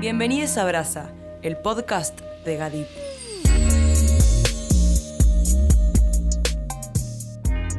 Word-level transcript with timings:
Bienvenidos 0.00 0.56
a 0.58 0.64
Brasa, 0.64 1.10
el 1.42 1.56
podcast 1.56 2.20
de 2.44 2.56
Gadip. 2.56 2.86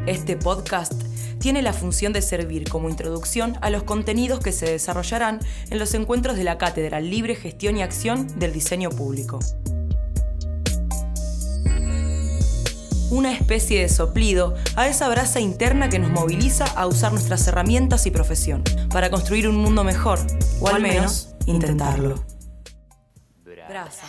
Este 0.05 0.35
podcast 0.35 0.91
tiene 1.39 1.61
la 1.61 1.71
función 1.71 2.11
de 2.11 2.21
servir 2.21 2.67
como 2.67 2.89
introducción 2.89 3.55
a 3.61 3.69
los 3.69 3.83
contenidos 3.83 4.41
que 4.41 4.51
se 4.51 4.69
desarrollarán 4.69 5.39
en 5.69 5.79
los 5.79 5.93
encuentros 5.93 6.35
de 6.35 6.43
la 6.43 6.57
Cátedra 6.57 6.99
Libre 6.99 7.35
Gestión 7.35 7.77
y 7.77 7.83
Acción 7.83 8.27
del 8.37 8.51
Diseño 8.51 8.89
Público. 8.89 9.39
Una 13.11 13.31
especie 13.31 13.79
de 13.79 13.87
soplido 13.87 14.55
a 14.75 14.89
esa 14.89 15.07
brasa 15.07 15.39
interna 15.39 15.87
que 15.87 15.99
nos 15.99 16.11
moviliza 16.11 16.65
a 16.65 16.85
usar 16.85 17.13
nuestras 17.13 17.47
herramientas 17.47 18.05
y 18.07 18.11
profesión 18.11 18.61
para 18.91 19.09
construir 19.09 19.47
un 19.47 19.55
mundo 19.55 19.85
mejor, 19.85 20.19
o 20.59 20.67
al 20.67 20.81
menos 20.81 21.28
intentarlo. 21.49 22.23
Brasa. 23.67 24.07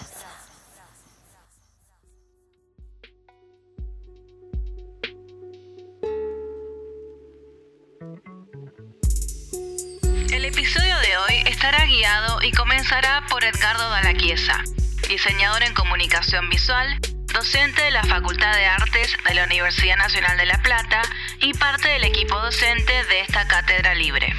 El 10.30 10.44
episodio 10.44 10.96
de 10.98 11.16
hoy 11.18 11.34
estará 11.46 11.84
guiado 11.86 12.42
y 12.42 12.52
comenzará 12.52 13.24
por 13.28 13.44
Edgardo 13.44 13.90
Dalaquiesa, 13.90 14.62
diseñador 15.08 15.62
en 15.62 15.74
comunicación 15.74 16.48
visual, 16.48 16.98
docente 17.32 17.82
de 17.82 17.90
la 17.90 18.04
Facultad 18.04 18.54
de 18.54 18.66
Artes 18.66 19.16
de 19.26 19.34
la 19.34 19.44
Universidad 19.44 19.96
Nacional 19.96 20.36
de 20.38 20.46
La 20.46 20.62
Plata 20.62 21.02
y 21.40 21.52
parte 21.54 21.88
del 21.88 22.04
equipo 22.04 22.38
docente 22.38 22.92
de 23.04 23.20
esta 23.20 23.46
cátedra 23.48 23.94
libre. 23.94 24.32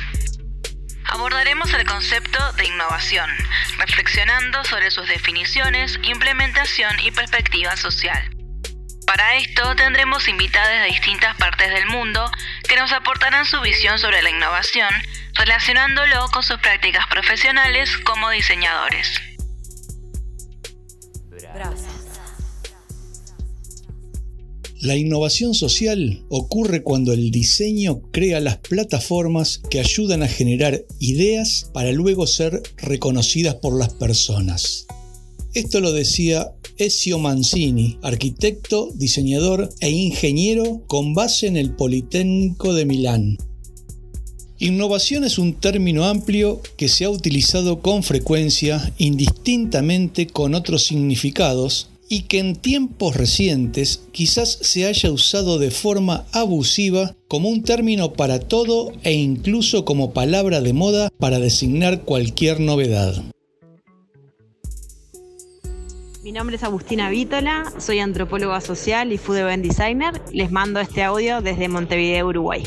Abordaremos 1.12 1.74
el 1.74 1.86
concepto 1.86 2.54
de 2.54 2.68
innovación, 2.68 3.30
reflexionando 3.78 4.64
sobre 4.64 4.92
sus 4.92 5.10
definiciones, 5.10 6.00
implementación 6.04 6.98
y 7.02 7.12
perspectiva 7.12 7.76
social. 7.76 8.34
Para 9.06 9.36
esto 9.36 9.76
tendremos 9.76 10.30
invitadas 10.30 10.82
de 10.82 10.88
distintas 10.88 11.36
partes 11.36 11.70
del 11.74 11.86
mundo 11.88 12.32
que 12.66 12.78
nos 12.78 12.94
aportarán 12.94 13.46
su 13.46 13.60
visión 13.60 14.00
sobre 14.00 14.22
la 14.22 14.30
innovación, 14.30 14.90
relacionándolo 15.34 16.30
con 16.30 16.44
sus 16.44 16.60
prácticas 16.60 17.06
profesionales 17.08 17.98
como 18.06 18.30
diseñadores. 18.30 19.31
La 24.82 24.98
innovación 24.98 25.54
social 25.54 26.24
ocurre 26.30 26.82
cuando 26.82 27.14
el 27.14 27.30
diseño 27.30 28.02
crea 28.12 28.40
las 28.40 28.58
plataformas 28.58 29.62
que 29.70 29.80
ayudan 29.80 30.24
a 30.24 30.28
generar 30.28 30.84
ideas 31.00 31.70
para 31.72 31.92
luego 31.92 32.26
ser 32.26 32.64
reconocidas 32.78 33.54
por 33.54 33.78
las 33.78 33.94
personas. 33.94 34.88
Esto 35.54 35.82
lo 35.82 35.94
decía 35.94 36.54
Ezio 36.78 37.20
Mancini, 37.20 38.00
arquitecto, 38.02 38.90
diseñador 38.96 39.70
e 39.82 39.92
ingeniero 39.92 40.82
con 40.88 41.14
base 41.14 41.46
en 41.46 41.58
el 41.58 41.76
Politécnico 41.76 42.74
de 42.74 42.86
Milán. 42.86 43.38
Innovación 44.58 45.24
es 45.26 45.38
un 45.38 45.54
término 45.54 46.06
amplio 46.06 46.60
que 46.76 46.88
se 46.88 47.06
ha 47.06 47.12
utilizado 47.12 47.82
con 47.82 48.02
frecuencia 48.02 48.92
indistintamente 48.98 50.26
con 50.26 50.56
otros 50.56 50.88
significados 50.88 51.91
y 52.12 52.24
que 52.24 52.40
en 52.40 52.58
tiempos 52.58 53.16
recientes 53.16 54.04
quizás 54.12 54.60
se 54.62 54.86
haya 54.86 55.10
usado 55.10 55.60
de 55.60 55.72
forma 55.72 56.26
abusiva 56.34 57.16
como 57.30 57.48
un 57.48 57.64
término 57.64 58.12
para 58.12 58.40
todo 58.40 58.92
e 59.04 59.14
incluso 59.14 59.86
como 59.86 60.12
palabra 60.12 60.60
de 60.60 60.74
moda 60.74 61.10
para 61.20 61.40
designar 61.40 62.02
cualquier 62.02 62.60
novedad. 62.60 63.24
Mi 66.22 66.34
nombre 66.34 66.58
es 66.58 66.64
Agustina 66.64 67.10
Vítola, 67.10 67.72
soy 67.78 68.00
antropóloga 68.00 68.60
social 68.60 69.14
y 69.14 69.18
food 69.18 69.38
event 69.38 69.66
designer. 69.66 70.22
Les 70.34 70.52
mando 70.52 70.82
este 70.82 71.04
audio 71.04 71.42
desde 71.42 71.70
Montevideo, 71.70 72.28
Uruguay. 72.28 72.64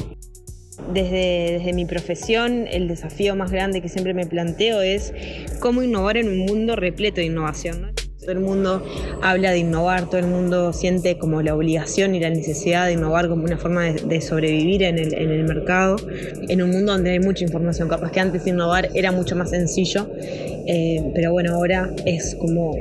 Desde, 0.95 1.59
desde, 1.59 1.73
mi 1.75 1.85
profesión, 1.85 2.67
el 2.67 2.89
desafío 2.89 3.37
más 3.37 3.51
grande 3.51 3.83
que 3.83 3.91
siempre 3.91 4.15
me 4.15 4.27
planteo 4.27 4.81
es 4.81 5.13
cómo 5.61 5.83
innovar 5.83 6.17
en 6.17 6.29
un 6.29 6.39
mundo 6.47 6.77
repleto 6.77 7.17
de 7.17 7.27
innovación. 7.27 7.83
¿no? 7.83 8.04
Todo 8.25 8.33
el 8.33 8.41
mundo 8.41 8.83
habla 9.21 9.51
de 9.51 9.59
innovar, 9.59 10.09
todo 10.09 10.17
el 10.17 10.27
mundo 10.27 10.73
siente 10.73 11.19
como 11.19 11.43
la 11.43 11.55
obligación 11.55 12.15
y 12.15 12.21
la 12.21 12.31
necesidad 12.31 12.87
de 12.87 12.95
innovar 12.95 13.29
como 13.29 13.45
una 13.45 13.59
forma 13.59 13.85
de, 13.85 14.21
sobrevivir 14.23 14.83
en 14.83 14.97
el, 14.97 15.45
mercado, 15.45 15.97
en 16.49 16.63
un 16.63 16.71
mundo 16.71 16.93
donde 16.93 17.11
hay 17.11 17.21
mucha 17.21 17.45
información. 17.45 17.87
Capaz 17.87 18.13
que 18.13 18.21
antes 18.21 18.47
innovar 18.47 18.89
era 18.95 19.13
mucho 19.13 19.37
más 19.37 19.51
sencillo, 19.51 20.09
eh, 20.67 21.11
pero 21.15 21.33
bueno, 21.33 21.53
ahora 21.53 21.91
es 22.07 22.35
como 22.37 22.75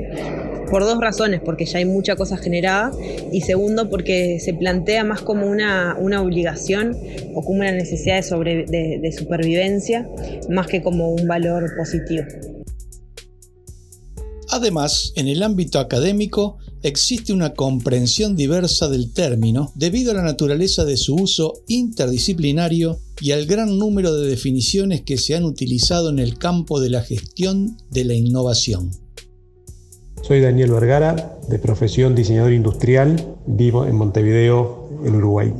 por 0.70 0.82
dos 0.82 0.98
razones, 0.98 1.42
porque 1.44 1.66
ya 1.66 1.76
hay 1.76 1.84
mucha 1.84 2.16
cosa 2.16 2.38
generada 2.38 2.90
y 3.30 3.42
segundo 3.42 3.90
porque 3.90 4.40
se 4.40 4.54
plantea 4.54 5.04
más 5.04 5.20
como 5.20 5.46
una, 5.46 5.94
una 6.00 6.22
obligación 6.22 6.96
o 7.34 7.42
como 7.42 7.60
una 7.60 7.72
necesidad 7.72 8.16
de, 8.16 8.22
sobre, 8.22 8.64
de 8.64 9.12
supervivencia 9.12 10.08
más 10.48 10.68
que 10.68 10.80
como 10.80 11.10
un 11.10 11.28
valor 11.28 11.70
positivo. 11.76 12.24
Además, 14.54 15.12
en 15.16 15.26
el 15.26 15.42
ámbito 15.42 15.80
académico 15.80 16.58
existe 16.84 17.32
una 17.32 17.54
comprensión 17.54 18.36
diversa 18.36 18.88
del 18.88 19.12
término 19.12 19.72
debido 19.74 20.12
a 20.12 20.14
la 20.14 20.22
naturaleza 20.22 20.84
de 20.84 20.96
su 20.96 21.16
uso 21.16 21.54
interdisciplinario 21.66 23.00
y 23.20 23.32
al 23.32 23.46
gran 23.46 23.80
número 23.80 24.14
de 24.14 24.28
definiciones 24.28 25.02
que 25.02 25.18
se 25.18 25.34
han 25.34 25.42
utilizado 25.42 26.08
en 26.08 26.20
el 26.20 26.38
campo 26.38 26.80
de 26.80 26.90
la 26.90 27.02
gestión 27.02 27.78
de 27.90 28.04
la 28.04 28.14
innovación. 28.14 28.92
Soy 30.22 30.40
Daniel 30.40 30.70
Vergara, 30.70 31.36
de 31.48 31.58
profesión 31.58 32.14
diseñador 32.14 32.52
industrial, 32.52 33.34
vivo 33.48 33.86
en 33.86 33.96
Montevideo, 33.96 34.88
en 35.04 35.16
Uruguay. 35.16 35.52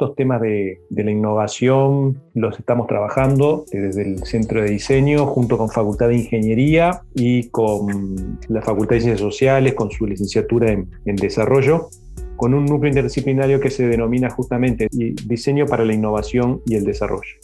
Estos 0.00 0.16
temas 0.16 0.40
de, 0.40 0.80
de, 0.88 1.04
la 1.04 1.10
innovación 1.10 2.22
los 2.32 2.58
estamos 2.58 2.86
trabajando 2.86 3.66
desde 3.70 4.00
el 4.00 4.24
Centro 4.24 4.62
de 4.62 4.70
Diseño 4.70 5.26
junto 5.26 5.58
con 5.58 5.68
Facultad 5.68 6.08
de 6.08 6.16
Ingeniería 6.16 7.02
y 7.14 7.50
con 7.50 8.38
la 8.48 8.62
Facultad 8.62 8.94
de 8.94 9.02
Ciencias 9.02 9.20
Sociales 9.20 9.74
con 9.74 9.90
su 9.90 10.06
licenciatura 10.06 10.72
en, 10.72 10.88
en 11.04 11.16
Desarrollo, 11.16 11.90
con 12.36 12.54
un 12.54 12.64
núcleo 12.64 12.88
interdisciplinario 12.88 13.60
que 13.60 13.68
se 13.68 13.86
denomina 13.88 14.30
justamente 14.30 14.88
Diseño 14.90 15.66
para 15.66 15.84
la 15.84 15.92
Innovación 15.92 16.62
y 16.64 16.76
el 16.76 16.84
Desarrollo. 16.84 17.34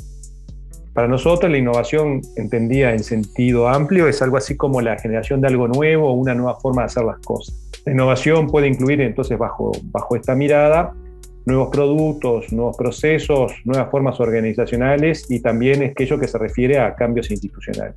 Para 0.95 1.09
nosotros 1.09 1.53
la 1.53 1.59
innovación 1.59 2.23
entendida 2.37 2.95
en 2.95 3.05
sentido 3.05 3.69
amplio 3.69 4.09
es 4.09 4.23
algo 4.23 4.39
así 4.39 4.57
como 4.57 4.81
la 4.81 4.97
generación 4.97 5.43
de 5.43 5.49
algo 5.49 5.69
nuevo 5.69 6.09
o 6.09 6.13
una 6.15 6.35
nueva 6.35 6.59
forma 6.59 6.81
de 6.81 6.87
hacer 6.87 7.05
las 7.05 7.19
cosas. 7.19 7.71
La 7.85 7.93
innovación 7.93 8.47
puede 8.47 8.67
incluir 8.67 9.03
entonces 9.03 9.37
bajo, 9.37 9.73
bajo 9.93 10.17
esta 10.17 10.35
mirada 10.35 10.95
nuevos 11.47 11.69
productos, 11.71 12.53
nuevos 12.53 12.77
procesos, 12.77 13.53
nuevas 13.65 13.91
formas 13.91 14.21
organizacionales 14.21 15.25
y 15.31 15.41
también 15.41 15.83
es 15.83 15.93
aquello 15.93 16.19
que 16.19 16.29
se 16.29 16.39
refiere 16.39 16.79
a 16.79 16.95
cambios 16.95 17.31
institucionales. 17.31 17.95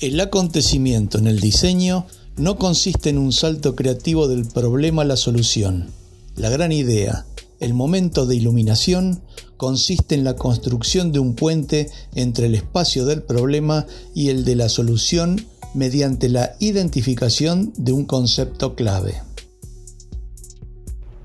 El 0.00 0.18
acontecimiento 0.18 1.18
en 1.18 1.26
el 1.26 1.40
diseño 1.40 2.06
no 2.38 2.56
consiste 2.56 3.10
en 3.10 3.18
un 3.18 3.32
salto 3.32 3.76
creativo 3.76 4.28
del 4.28 4.46
problema 4.46 5.02
a 5.02 5.04
la 5.04 5.16
solución. 5.16 5.90
La 6.36 6.48
gran 6.48 6.72
idea, 6.72 7.26
el 7.58 7.74
momento 7.74 8.24
de 8.24 8.36
iluminación, 8.36 9.20
consiste 9.58 10.14
en 10.14 10.24
la 10.24 10.36
construcción 10.36 11.12
de 11.12 11.18
un 11.18 11.34
puente 11.34 11.90
entre 12.14 12.46
el 12.46 12.54
espacio 12.54 13.04
del 13.04 13.22
problema 13.22 13.84
y 14.14 14.30
el 14.30 14.46
de 14.46 14.56
la 14.56 14.70
solución 14.70 15.44
mediante 15.74 16.30
la 16.30 16.56
identificación 16.60 17.72
de 17.76 17.92
un 17.92 18.06
concepto 18.06 18.74
clave. 18.74 19.20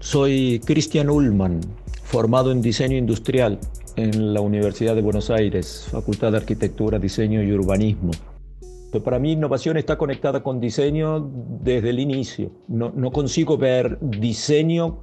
Soy 0.05 0.61
Cristian 0.63 1.09
Ullman, 1.09 1.61
formado 2.03 2.51
en 2.51 2.61
diseño 2.61 2.95
industrial 2.95 3.57
en 3.95 4.35
la 4.35 4.41
Universidad 4.41 4.93
de 4.93 5.01
Buenos 5.01 5.31
Aires, 5.31 5.87
Facultad 5.89 6.31
de 6.31 6.37
Arquitectura, 6.37 6.99
Diseño 6.99 7.41
y 7.41 7.51
Urbanismo. 7.51 8.11
Para 9.03 9.17
mí 9.17 9.31
innovación 9.31 9.77
está 9.77 9.97
conectada 9.97 10.43
con 10.43 10.59
diseño 10.59 11.27
desde 11.59 11.89
el 11.89 11.99
inicio. 11.99 12.51
No, 12.67 12.91
no 12.95 13.11
consigo 13.11 13.57
ver 13.57 13.97
diseño, 13.99 14.99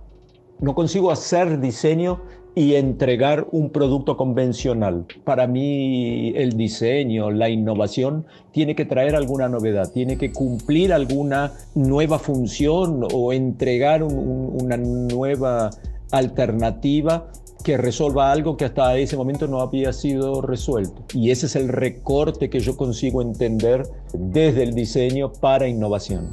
no 0.61 0.77
consigo 0.77 1.11
hacer 1.11 1.59
diseño 1.59 2.23
y 2.55 2.75
entregar 2.75 3.47
un 3.51 3.71
producto 3.71 4.17
convencional. 4.17 5.07
Para 5.25 5.47
mí 5.47 6.33
el 6.37 6.57
diseño, 6.57 7.31
la 7.31 7.49
innovación, 7.49 8.27
tiene 8.53 8.75
que 8.75 8.85
traer 8.85 9.15
alguna 9.15 9.49
novedad, 9.49 9.91
tiene 9.93 10.19
que 10.19 10.33
cumplir 10.33 10.93
alguna 10.93 11.53
nueva 11.75 12.19
función 12.19 13.07
o 13.13 13.33
entregar 13.33 14.03
un, 14.03 14.19
un, 14.19 14.63
una 14.63 14.77
nueva 14.77 15.71
alternativa 16.11 17.31
que 17.63 17.77
resuelva 17.77 18.33
algo 18.33 18.57
que 18.57 18.65
hasta 18.65 18.97
ese 18.99 19.17
momento 19.17 19.47
no 19.47 19.61
había 19.61 19.93
sido 19.93 20.43
resuelto. 20.43 21.05
Y 21.15 21.31
ese 21.31 21.47
es 21.47 21.57
el 21.57 21.69
recorte 21.69 22.51
que 22.51 22.61
yo 22.61 22.77
consigo 22.77 23.23
entender 23.23 23.85
desde 24.13 24.65
el 24.65 24.75
diseño 24.75 25.33
para 25.33 25.69
innovación. 25.69 26.31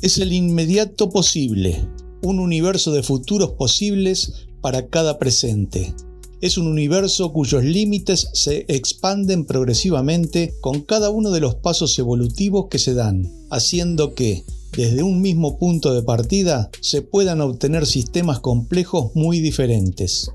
Es 0.00 0.18
el 0.18 0.32
inmediato 0.32 1.10
posible, 1.10 1.76
un 2.26 2.40
universo 2.40 2.92
de 2.92 3.02
futuros 3.02 3.52
posibles 3.52 4.48
para 4.60 4.88
cada 4.88 5.18
presente. 5.18 5.94
es 6.42 6.58
un 6.58 6.66
universo 6.66 7.32
cuyos 7.32 7.64
límites 7.64 8.28
se 8.34 8.66
expanden 8.68 9.46
progresivamente 9.46 10.52
con 10.60 10.82
cada 10.82 11.08
uno 11.08 11.30
de 11.30 11.40
los 11.40 11.54
pasos 11.54 11.98
evolutivos 11.98 12.66
que 12.68 12.78
se 12.78 12.92
dan, 12.92 13.32
haciendo 13.50 14.14
que, 14.14 14.44
desde 14.76 15.02
un 15.02 15.22
mismo 15.22 15.56
punto 15.56 15.94
de 15.94 16.02
partida, 16.02 16.70
se 16.82 17.00
puedan 17.00 17.40
obtener 17.40 17.86
sistemas 17.86 18.40
complejos 18.40 19.12
muy 19.14 19.40
diferentes. 19.40 20.30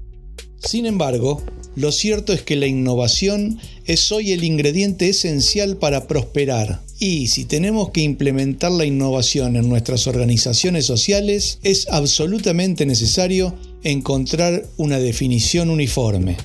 Sin 0.57 0.85
embargo, 0.87 1.41
lo 1.75 1.91
cierto 1.91 2.33
es 2.33 2.41
que 2.41 2.55
la 2.55 2.67
innovación 2.67 3.59
es 3.85 4.11
hoy 4.11 4.31
el 4.31 4.43
ingrediente 4.43 5.09
esencial 5.09 5.77
para 5.77 6.07
prosperar. 6.07 6.81
Y 7.03 7.29
si 7.29 7.45
tenemos 7.45 7.89
que 7.89 8.01
implementar 8.01 8.71
la 8.71 8.85
innovación 8.85 9.55
en 9.55 9.67
nuestras 9.67 10.05
organizaciones 10.05 10.85
sociales, 10.85 11.57
es 11.63 11.87
absolutamente 11.89 12.85
necesario 12.85 13.55
encontrar 13.81 14.67
una 14.77 14.99
definición 14.99 15.71
uniforme. 15.71 16.37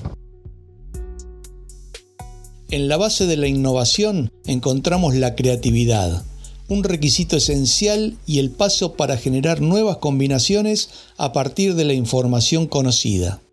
En 2.71 2.87
la 2.87 2.97
base 2.97 3.27
de 3.27 3.37
la 3.37 3.47
innovación 3.47 4.31
encontramos 4.47 5.13
la 5.13 5.35
creatividad, 5.35 6.25
un 6.67 6.83
requisito 6.83 7.37
esencial 7.37 8.17
y 8.25 8.39
el 8.39 8.49
paso 8.49 8.93
para 8.93 9.15
generar 9.15 9.61
nuevas 9.61 9.97
combinaciones 9.97 10.89
a 11.17 11.33
partir 11.33 11.75
de 11.75 11.85
la 11.85 11.93
información 11.93 12.65
conocida. 12.65 13.43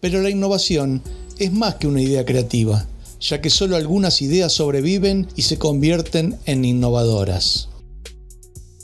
Pero 0.00 0.22
la 0.22 0.30
innovación 0.30 1.02
es 1.38 1.52
más 1.52 1.74
que 1.74 1.88
una 1.88 2.00
idea 2.00 2.24
creativa, 2.24 2.88
ya 3.24 3.40
que 3.40 3.48
solo 3.48 3.76
algunas 3.76 4.20
ideas 4.20 4.52
sobreviven 4.52 5.26
y 5.34 5.42
se 5.42 5.56
convierten 5.56 6.36
en 6.44 6.64
innovadoras. 6.64 7.68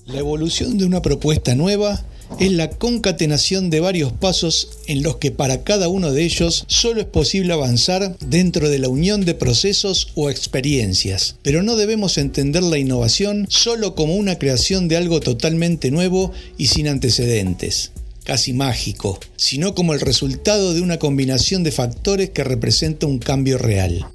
La 0.07 0.19
evolución 0.19 0.79
de 0.79 0.87
una 0.87 1.03
propuesta 1.03 1.55
nueva 1.55 2.05
es 2.39 2.51
la 2.53 2.71
concatenación 2.71 3.71
de 3.71 3.81
varios 3.81 4.13
pasos 4.13 4.69
en 4.87 5.03
los 5.03 5.17
que 5.17 5.31
para 5.31 5.63
cada 5.63 5.89
uno 5.89 6.11
de 6.13 6.25
ellos 6.25 6.65
solo 6.69 7.01
es 7.01 7.07
posible 7.07 7.53
avanzar 7.53 8.17
dentro 8.19 8.71
de 8.71 8.79
la 8.79 8.89
unión 8.89 9.25
de 9.25 9.35
procesos 9.35 10.09
o 10.15 10.31
experiencias. 10.31 11.37
Pero 11.43 11.63
no 11.63 11.77
debemos 11.77 12.17
entender 12.19 12.63
la 12.63 12.79
innovación 12.79 13.47
solo 13.51 13.95
como 13.95 14.17
una 14.17 14.39
creación 14.39 14.89
de 14.89 14.97
algo 14.97 15.21
totalmente 15.21 15.91
nuevo 15.91 16.33
y 16.57 16.69
sin 16.69 16.89
antecedentes 16.89 17.93
casi 18.23 18.53
mágico, 18.53 19.19
sino 19.35 19.75
como 19.75 19.93
el 19.93 20.01
resultado 20.01 20.73
de 20.73 20.83
una 20.83 20.99
combinación 20.99 21.65
de 21.65 21.73
factores 21.73 22.31
que 22.31 22.45
representa 22.45 23.07
un 23.07 23.19
cambio 23.19 23.59
real. 23.59 24.07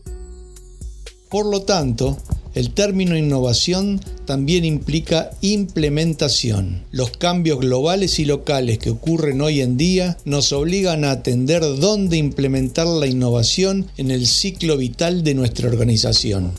Por 1.30 1.45
lo 1.45 1.63
tanto, 1.63 2.18
el 2.56 2.74
término 2.74 3.18
innovación 3.18 4.00
también 4.25 4.63
implica 4.63 5.31
implementación. 5.42 6.83
Los 6.92 7.12
cambios 7.18 7.60
globales 7.60 8.18
y 8.19 8.25
locales 8.25 8.77
que 8.77 8.92
ocurren 8.92 9.42
hoy 9.42 9.60
en 9.60 9.75
día 9.75 10.18
nos 10.24 10.54
obligan 10.54 11.04
a 11.04 11.12
atender 11.12 11.62
dónde 11.62 12.16
implementar 12.16 12.88
la 12.88 13.07
innovación 13.07 13.88
en 13.98 14.10
el 14.10 14.25
ciclo 14.25 14.77
vital 14.77 15.24
de 15.24 15.33
nuestra 15.33 15.68
organización. 15.68 16.54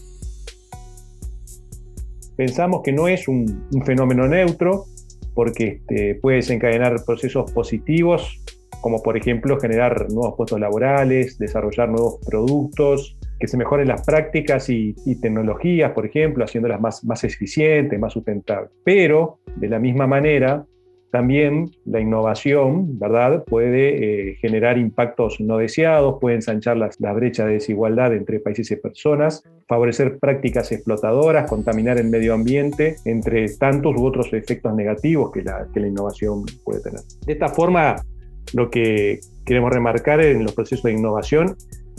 Pensamos 2.37 2.83
que 2.85 2.93
no 2.93 3.09
es 3.09 3.27
un, 3.29 3.65
fenómeno 3.87 4.29
neutro, 4.29 4.85
porque 5.33 5.81
este, 5.81 6.17
puede 6.17 6.37
desencadenar 6.37 7.03
procesos 7.07 7.51
positivos, 7.53 8.43
como 8.83 9.03
por 9.03 9.17
ejemplo 9.17 9.59
generar 9.59 10.11
nuevos 10.11 10.35
puestos 10.37 10.61
laborales, 10.61 11.39
desarrollar 11.39 11.89
nuevos 11.89 12.19
productos, 12.27 13.16
que 13.39 13.47
se 13.49 13.57
mejoren 13.57 13.89
las 13.89 14.05
prácticas 14.05 14.69
y, 14.71 14.95
tecnologías, 15.21 15.93
por 15.93 16.07
ejemplo, 16.07 16.45
haciéndolas 16.45 16.81
más, 16.81 17.05
más 17.05 17.25
eficientes, 17.25 17.99
más 17.99 18.13
sustentables. 18.13 18.71
Pero, 18.85 19.39
de 19.57 19.69
la 19.69 19.79
misma 19.79 20.07
manera, 20.07 20.65
también 21.11 21.71
la 21.85 22.01
innovación, 22.01 22.99
¿verdad?, 22.99 23.45
puede 23.45 24.31
eh, 24.31 24.37
generar 24.37 24.77
impactos 24.79 25.41
no 25.41 25.59
deseados, 25.59 26.19
puede 26.21 26.37
ensanchar 26.37 26.77
las, 26.77 27.01
la 27.01 27.13
brecha 27.13 27.47
de 27.47 27.55
desigualdad 27.55 28.15
entre 28.15 28.41
países 28.41 28.71
y 28.71 28.77
personas, 28.77 29.43
favorecer 29.69 30.19
prácticas 30.19 30.73
explotadoras, 30.73 31.49
contaminar 31.49 31.99
el 31.99 32.09
medio 32.09 32.35
ambiente, 32.35 32.97
entre 33.05 33.49
tantos 33.57 33.97
u 33.97 34.05
otros 34.05 34.33
efectos 34.33 34.75
negativos 34.75 35.31
que 35.33 35.43
la, 35.43 35.67
que 35.73 35.81
la 35.81 35.89
innovación 35.89 36.45
puede 36.65 36.81
tener. 36.81 37.01
De 37.25 37.33
esta 37.33 37.49
forma, 37.49 37.97
lo 38.53 38.71
que 38.71 39.21
queremos 39.45 39.73
remarcar 39.73 40.21
en 40.21 40.43
los 40.43 40.55
procesos 40.55 40.85
de 40.85 40.93
innovación 40.93 41.57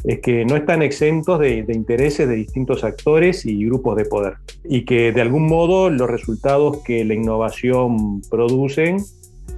es 0.08 0.20
que 0.22 0.46
no 0.46 0.56
están 0.56 0.82
exentos 0.82 1.38
de, 1.40 1.66
intereses 1.68 2.30
de 2.30 2.36
distintos 2.36 2.86
actores 2.86 3.46
y 3.46 3.66
grupos 3.66 3.98
de 3.98 4.06
poder 4.06 4.36
y 4.64 4.86
que 4.86 5.12
de 5.12 5.20
algún 5.20 5.48
modo 5.48 5.90
los 5.90 6.10
resultados 6.10 6.78
que 6.84 7.04
la 7.04 7.14
innovación 7.14 8.22
producen 8.30 9.04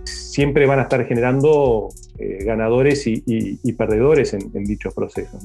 siempre 0.05 0.65
van 0.65 0.79
a 0.79 0.83
estar 0.83 1.05
generando 1.05 1.89
eh, 2.17 2.43
ganadores 2.43 3.03
y, 3.05 3.21
perdedores 3.73 4.33
en, 4.33 4.63
dichos 4.65 4.91
procesos. 4.95 5.39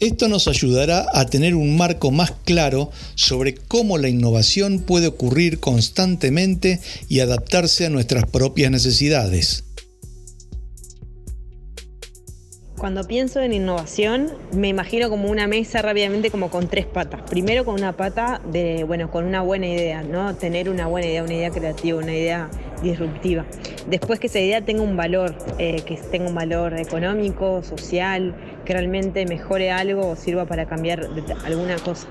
Esto 0.00 0.28
nos 0.28 0.48
ayudará 0.48 1.06
a 1.12 1.26
tener 1.26 1.54
un 1.54 1.76
marco 1.76 2.10
más 2.10 2.32
claro 2.44 2.90
sobre 3.16 3.54
cómo 3.54 3.98
la 3.98 4.08
innovación 4.08 4.78
puede 4.78 5.08
ocurrir 5.08 5.60
constantemente 5.60 6.80
y 7.08 7.20
adaptarse 7.20 7.84
a 7.84 7.90
nuestras 7.90 8.24
propias 8.26 8.70
necesidades. 8.70 9.65
Cuando 12.86 13.02
pienso 13.02 13.40
en 13.40 13.52
innovación, 13.52 14.30
me 14.52 14.68
imagino 14.68 15.10
como 15.10 15.28
una 15.28 15.48
mesa 15.48 15.82
rápidamente 15.82 16.30
como 16.30 16.50
con 16.50 16.68
tres 16.68 16.86
patas. 16.86 17.20
Primero 17.28 17.64
con 17.64 17.74
una 17.74 17.94
pata 17.94 18.40
de, 18.52 18.84
bueno, 18.84 19.10
con 19.10 19.24
una 19.24 19.42
buena 19.42 19.66
idea, 19.66 20.04
¿no? 20.04 20.36
Tener 20.36 20.70
una 20.70 20.86
buena 20.86 21.08
idea, 21.08 21.24
una 21.24 21.34
idea 21.34 21.50
creativa, 21.50 21.98
una 21.98 22.14
idea 22.14 22.48
disruptiva. 22.84 23.44
Después 23.88 24.20
que 24.20 24.28
esa 24.28 24.38
idea 24.38 24.60
tenga 24.60 24.82
un 24.82 24.96
valor, 24.96 25.34
eh, 25.58 25.82
que 25.84 25.96
tenga 25.96 26.28
un 26.28 26.36
valor 26.36 26.78
económico, 26.78 27.64
social, 27.64 28.36
que 28.64 28.72
realmente 28.72 29.26
mejore 29.26 29.72
algo 29.72 30.08
o 30.10 30.14
sirva 30.14 30.44
para 30.44 30.66
cambiar 30.66 31.08
alguna 31.44 31.74
cosa. 31.78 32.06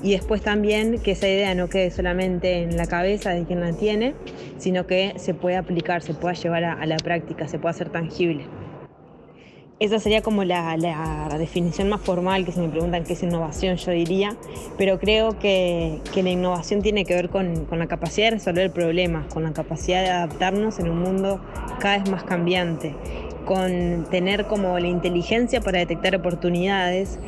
Y 0.00 0.12
después 0.12 0.42
también 0.42 1.00
que 1.00 1.10
esa 1.10 1.26
idea 1.26 1.56
no 1.56 1.68
quede 1.68 1.90
solamente 1.90 2.62
en 2.62 2.76
la 2.76 2.86
cabeza 2.86 3.30
de 3.30 3.46
quien 3.46 3.58
la 3.58 3.72
tiene, 3.72 4.14
sino 4.58 4.86
que 4.86 5.12
se 5.16 5.34
pueda 5.34 5.58
aplicar, 5.58 6.02
se 6.02 6.14
pueda 6.14 6.34
llevar 6.34 6.62
a 6.62 6.86
la 6.86 6.98
práctica, 6.98 7.48
se 7.48 7.58
pueda 7.58 7.72
hacer 7.72 7.90
tangible. 7.90 8.44
Esa 9.80 9.98
sería 9.98 10.20
como 10.20 10.44
la, 10.44 10.76
definición 11.38 11.88
más 11.88 12.02
formal 12.02 12.44
que 12.44 12.52
se 12.52 12.60
me 12.60 12.68
preguntan 12.68 13.02
qué 13.02 13.14
es 13.14 13.22
innovación, 13.22 13.76
yo 13.76 13.92
diría, 13.92 14.36
pero 14.76 14.98
creo 14.98 15.38
que, 15.38 16.00
la 16.14 16.28
innovación 16.28 16.82
tiene 16.82 17.06
que 17.06 17.14
ver 17.14 17.30
con, 17.30 17.64
con, 17.64 17.78
la 17.78 17.86
capacidad 17.86 18.26
de 18.26 18.32
resolver 18.32 18.70
problemas, 18.72 19.32
con 19.32 19.42
la 19.42 19.54
capacidad 19.54 20.02
de 20.02 20.10
adaptarnos 20.10 20.78
en 20.80 20.90
un 20.90 20.98
mundo 20.98 21.40
cada 21.78 21.96
vez 21.96 22.10
más 22.10 22.24
cambiante, 22.24 22.94
con 23.46 24.06
tener 24.10 24.44
como 24.44 24.78
la 24.78 24.86
inteligencia 24.86 25.62
para 25.62 25.78
detectar 25.78 26.14
oportunidades, 26.14 27.18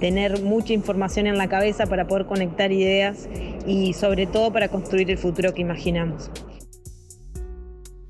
tener 0.00 0.42
mucha 0.42 0.72
información 0.72 1.28
en 1.28 1.38
la 1.38 1.48
cabeza 1.48 1.86
para 1.86 2.08
poder 2.08 2.26
conectar 2.26 2.72
ideas 2.72 3.28
y 3.68 3.92
sobre 3.92 4.26
todo 4.26 4.52
para 4.52 4.66
construir 4.66 5.12
el 5.12 5.18
futuro 5.18 5.54
que 5.54 5.60
imaginamos. 5.60 6.28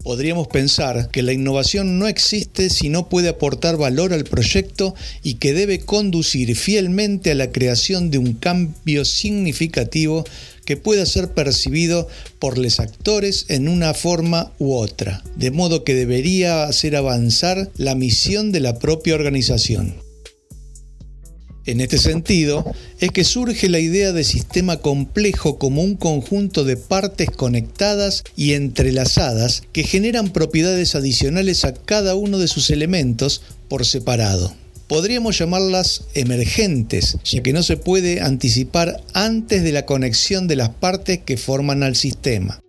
Podríamos 0.02 0.48
pensar 0.48 1.10
que 1.10 1.22
la 1.22 1.34
innovación 1.34 1.98
no 1.98 2.08
existe 2.08 2.70
si 2.70 2.88
no 2.88 3.08
puede 3.08 3.28
aportar 3.28 3.76
valor 3.76 4.14
al 4.14 4.24
proyecto 4.24 4.94
y 5.22 5.34
que 5.34 5.52
debe 5.52 5.80
conducir 5.80 6.56
fielmente 6.56 7.30
a 7.30 7.34
la 7.34 7.52
creación 7.52 8.10
de 8.10 8.16
un 8.16 8.32
cambio 8.32 9.04
significativo 9.04 10.24
que 10.64 10.78
pueda 10.78 11.04
ser 11.04 11.32
percibido 11.32 12.08
por 12.38 12.56
los 12.56 12.80
actores 12.80 13.44
en 13.48 13.68
una 13.68 13.92
forma 13.92 14.52
u 14.58 14.74
otra, 14.74 15.22
de 15.36 15.50
modo 15.50 15.84
que 15.84 15.94
debería 15.94 16.64
hacer 16.64 16.96
avanzar 16.96 17.70
la 17.76 17.94
misión 17.94 18.52
de 18.52 18.60
la 18.60 18.78
propia 18.78 19.14
organización. 19.14 20.09
En 21.66 21.80
este 21.80 21.98
sentido, 21.98 22.64
es 23.00 23.10
que 23.10 23.24
surge 23.24 23.68
la 23.68 23.78
idea 23.78 24.12
de 24.12 24.24
sistema 24.24 24.78
complejo 24.78 25.58
como 25.58 25.82
un 25.82 25.94
conjunto 25.94 26.64
de 26.64 26.76
partes 26.76 27.30
conectadas 27.30 28.24
y 28.34 28.54
entrelazadas 28.54 29.62
que 29.72 29.84
generan 29.84 30.32
propiedades 30.32 30.94
adicionales 30.94 31.64
a 31.64 31.74
cada 31.74 32.14
uno 32.14 32.38
de 32.38 32.48
sus 32.48 32.70
elementos 32.70 33.42
por 33.68 33.84
separado. 33.84 34.54
Podríamos 34.88 35.38
llamarlas 35.38 36.04
emergentes, 36.14 37.18
ya 37.24 37.42
que 37.42 37.52
no 37.52 37.62
se 37.62 37.76
puede 37.76 38.20
anticipar 38.22 38.96
antes 39.12 39.62
de 39.62 39.70
la 39.70 39.86
conexión 39.86 40.48
de 40.48 40.56
las 40.56 40.70
partes 40.70 41.20
que 41.24 41.36
forman 41.36 41.84
al 41.84 41.94
sistema. 41.94 42.60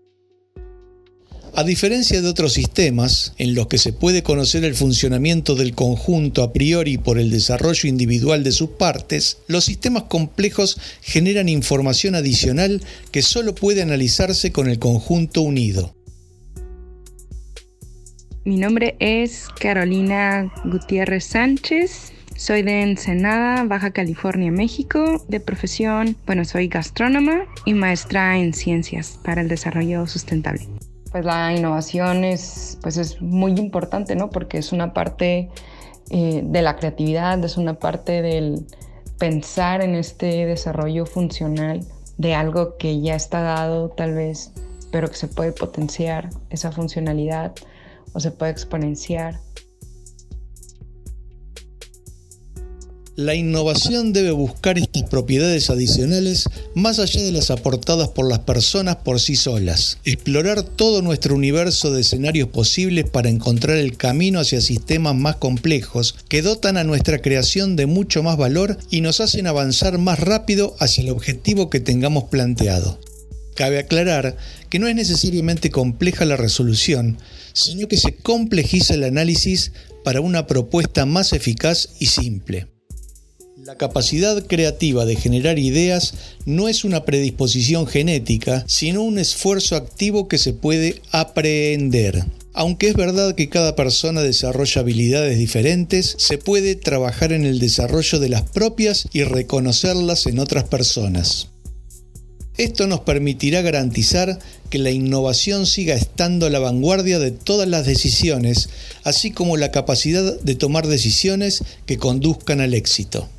A 1.54 1.66
diferencia 1.66 2.22
de 2.22 2.30
otros 2.30 2.54
sistemas, 2.54 3.34
en 3.38 3.56
los 3.56 3.68
que 3.68 3.78
se 3.78 3.92
puede 3.92 4.24
conocer 4.24 4.64
el 4.64 4.74
funcionamiento 4.74 5.54
del 5.56 5.76
conjunto 5.76 6.44
a 6.44 6.54
priori 6.54 6.98
por 6.98 7.20
el 7.20 7.30
desarrollo 7.30 7.90
individual 7.90 8.46
de 8.46 8.54
sus 8.54 8.70
partes, 8.70 9.40
los 9.48 9.66
sistemas 9.66 10.04
complejos 10.04 10.80
generan 11.02 11.50
información 11.50 12.16
adicional 12.16 12.82
que 13.12 13.22
solo 13.22 13.54
puede 13.54 13.82
analizarse 13.82 14.54
con 14.54 14.70
el 14.70 14.80
conjunto 14.80 15.42
unido. 15.42 15.94
Mi 18.46 18.56
nombre 18.56 18.96
es 19.00 19.48
Carolina 19.60 20.54
Gutiérrez 20.64 21.26
Sánchez. 21.26 22.14
Soy 22.38 22.62
de 22.62 22.82
Ensenada, 22.82 23.66
Baja 23.66 23.92
California, 23.92 24.52
México. 24.52 25.24
De 25.28 25.42
profesión, 25.42 26.16
bueno, 26.26 26.46
soy 26.46 26.70
gastrónoma 26.70 27.46
y 27.66 27.74
maestra 27.74 28.40
en 28.40 28.54
ciencias 28.54 29.20
para 29.22 29.42
el 29.42 29.50
desarrollo 29.50 30.08
sustentable. 30.08 30.66
Pues 31.12 31.26
la 31.26 31.54
innovación 31.54 32.24
es, 32.24 32.78
pues 32.82 32.98
es 32.98 33.22
muy 33.22 33.54
importante, 33.54 34.16
¿no? 34.16 34.30
Porque 34.30 34.58
es 34.58 34.72
una 34.72 34.94
parte 34.94 35.50
eh, 36.10 36.42
de 36.44 36.62
la 36.62 36.78
creatividad, 36.78 37.44
es 37.44 37.58
una 37.58 37.74
parte 37.74 38.22
del 38.22 38.66
pensar 39.18 39.82
en 39.82 39.96
este 39.96 40.46
desarrollo 40.46 41.06
funcional 41.06 41.86
de 42.18 42.34
algo 42.34 42.78
que 42.78 43.02
ya 43.02 43.16
está 43.16 43.42
dado 43.42 43.90
tal 43.90 44.14
vez, 44.14 44.52
pero 44.92 45.10
que 45.10 45.16
se 45.16 45.28
puede 45.28 45.52
potenciar 45.52 46.30
esa 46.50 46.72
funcionalidad 46.72 47.54
o 48.14 48.20
se 48.20 48.32
puede 48.32 48.52
exponenciar. 48.52 49.40
La 53.18 53.36
innovación 53.36 54.14
debe 54.14 54.32
buscar 54.32 54.78
estas 54.78 55.04
propiedades 55.04 55.70
adicionales 55.70 56.46
más 56.76 56.98
allá 56.98 57.22
de 57.22 57.34
las 57.34 57.52
aportadas 57.52 58.08
por 58.08 58.30
las 58.30 58.40
personas 58.40 58.96
por 58.98 59.20
sí 59.20 59.36
solas. 59.36 59.98
Explorar 60.06 60.64
todo 60.64 61.02
nuestro 61.02 61.36
universo 61.36 61.92
de 61.92 62.02
escenarios 62.02 62.48
posibles 62.48 63.10
para 63.10 63.28
encontrar 63.28 63.76
el 63.76 63.98
camino 63.98 64.40
hacia 64.40 64.62
sistemas 64.62 65.14
más 65.14 65.36
complejos 65.36 66.16
que 66.30 66.42
dotan 66.42 66.78
a 66.78 66.86
nuestra 66.86 67.22
creación 67.22 67.76
de 67.76 67.86
mucho 67.86 68.24
más 68.24 68.38
valor 68.38 68.78
y 68.90 69.02
nos 69.02 69.20
hacen 69.20 69.46
avanzar 69.46 69.98
más 69.98 70.18
rápido 70.18 70.78
hacia 70.80 71.04
el 71.04 71.10
objetivo 71.10 71.70
que 71.70 71.82
tengamos 71.82 72.26
planteado. 72.26 72.98
Cabe 73.56 73.80
aclarar 73.80 74.38
que 74.70 74.80
no 74.80 74.88
es 74.88 74.96
necesariamente 74.96 75.70
compleja 75.70 76.24
la 76.24 76.38
resolución, 76.38 77.18
sino 77.52 77.90
que 77.90 77.98
se 77.98 78.16
complejiza 78.16 78.94
el 78.94 79.04
análisis 79.04 79.74
para 80.06 80.22
una 80.22 80.48
propuesta 80.48 81.06
más 81.06 81.34
eficaz 81.34 81.90
y 82.00 82.06
simple. 82.06 82.71
La 83.64 83.76
capacidad 83.76 84.44
creativa 84.48 85.06
de 85.06 85.16
generar 85.16 85.60
ideas 85.60 86.16
no 86.46 86.68
es 86.68 86.84
una 86.84 87.06
predisposición 87.06 87.86
genética, 87.86 88.64
sino 88.68 89.04
un 89.04 89.20
esfuerzo 89.20 89.76
activo 89.76 90.28
que 90.28 90.40
se 90.40 90.54
puede 90.54 91.00
aprender. 91.12 92.26
Aunque 92.54 92.88
es 92.88 92.96
verdad 92.96 93.36
que 93.36 93.50
cada 93.50 93.76
persona 93.76 94.24
desarrolla 94.24 94.82
habilidades 94.82 95.38
diferentes, 95.38 96.16
se 96.18 96.40
puede 96.40 96.76
trabajar 96.76 97.34
en 97.34 97.46
el 97.46 97.60
desarrollo 97.60 98.20
de 98.20 98.30
las 98.30 98.42
propias 98.42 99.08
y 99.14 99.26
reconocerlas 99.26 100.26
en 100.26 100.40
otras 100.40 100.64
personas. 100.64 101.50
Esto 102.58 102.88
nos 102.88 103.02
permitirá 103.02 103.62
garantizar 103.62 104.40
que 104.72 104.80
la 104.80 104.90
innovación 104.90 105.68
siga 105.68 105.94
estando 105.94 106.48
a 106.48 106.50
la 106.50 106.60
vanguardia 106.60 107.20
de 107.20 107.30
todas 107.30 107.68
las 107.68 107.86
decisiones, 107.86 108.70
así 109.04 109.30
como 109.30 109.56
la 109.56 109.72
capacidad 109.72 110.40
de 110.40 110.56
tomar 110.56 110.88
decisiones 110.88 111.64
que 111.86 111.98
conduzcan 111.98 112.60
al 112.60 112.74
éxito 112.74 113.30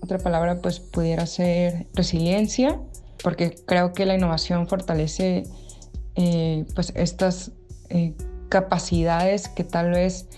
otra 0.00 0.18
palabra 0.18 0.60
pues 0.60 0.80
pudiera 0.80 1.26
ser 1.26 1.86
resiliencia, 1.94 2.80
porque 3.22 3.54
creo 3.66 3.92
que 3.92 4.06
la 4.06 4.14
innovación 4.14 4.66
fortalece 4.66 5.44
eh, 6.16 6.64
pues 6.74 6.92
estas 6.96 7.52
eh, 7.88 8.14
capacidades 8.48 9.48
que 9.48 9.64
tal 9.64 9.90
vez 9.90 10.28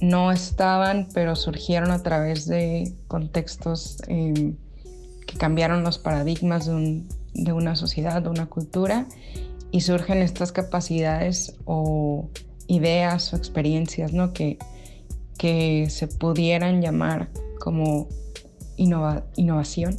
no 0.00 0.30
estaban, 0.30 1.08
pero 1.14 1.36
surgieron 1.36 1.90
a 1.90 2.02
través 2.02 2.46
de 2.46 2.92
contextos 3.08 3.98
em, 4.08 4.56
que 5.26 5.36
cambiaron 5.38 5.82
los 5.82 5.98
paradigmas 5.98 6.66
de, 6.66 7.52
una 7.52 7.76
sociedad, 7.76 8.22
de 8.22 8.28
una 8.28 8.46
cultura, 8.46 9.06
y 9.72 9.80
surgen 9.80 10.18
estas 10.18 10.52
capacidades 10.52 11.56
o 11.64 12.28
ideas 12.66 13.32
o 13.32 13.36
experiencias 13.36 14.12
¿no? 14.12 14.32
que, 14.32 14.58
que 15.38 15.88
se 15.90 16.06
pudieran 16.06 16.80
llamar 16.80 17.30
como 17.58 18.08
innovación. 18.76 19.96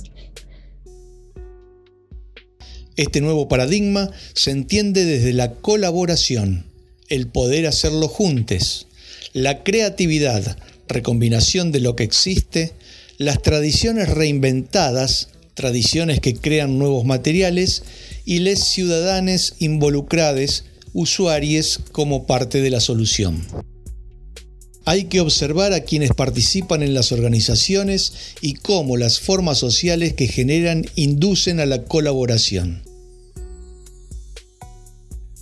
Este 2.95 3.21
nuevo 3.21 3.47
paradigma 3.47 4.09
se 4.33 4.51
entiende 4.51 5.05
desde 5.05 5.33
la 5.33 5.53
colaboración, 5.53 6.65
el 7.09 7.27
poder 7.27 7.67
hacerlo 7.67 8.07
juntos, 8.07 8.87
la 9.33 9.63
creatividad, 9.63 10.57
recombinación 10.87 11.71
de 11.71 11.79
lo 11.79 11.95
que 11.95 12.03
existe, 12.03 12.73
las 13.17 13.41
tradiciones 13.41 14.09
reinventadas, 14.09 15.29
tradiciones 15.53 16.19
que 16.21 16.35
crean 16.35 16.79
nuevos 16.79 17.05
materiales, 17.05 17.83
y 18.25 18.39
les 18.39 18.63
ciudadanos 18.63 19.55
involucrados, 19.59 20.65
usuarios 20.93 21.79
como 21.91 22.25
parte 22.25 22.61
de 22.61 22.71
la 22.71 22.79
solución. 22.79 23.43
Hay 24.89 25.09
que 25.09 25.19
observar 25.19 25.73
a 25.73 25.81
quienes 25.81 26.13
participan 26.13 26.81
en 26.81 26.93
las 26.93 27.11
organizaciones 27.11 28.37
y 28.41 28.53
cómo 28.53 28.95
las 28.95 29.19
formas 29.19 29.57
sociales 29.57 30.13
que 30.13 30.27
generan 30.27 30.85
inducen 30.95 31.59
a 31.59 31.65
la 31.65 31.83
colaboración. 31.83 32.83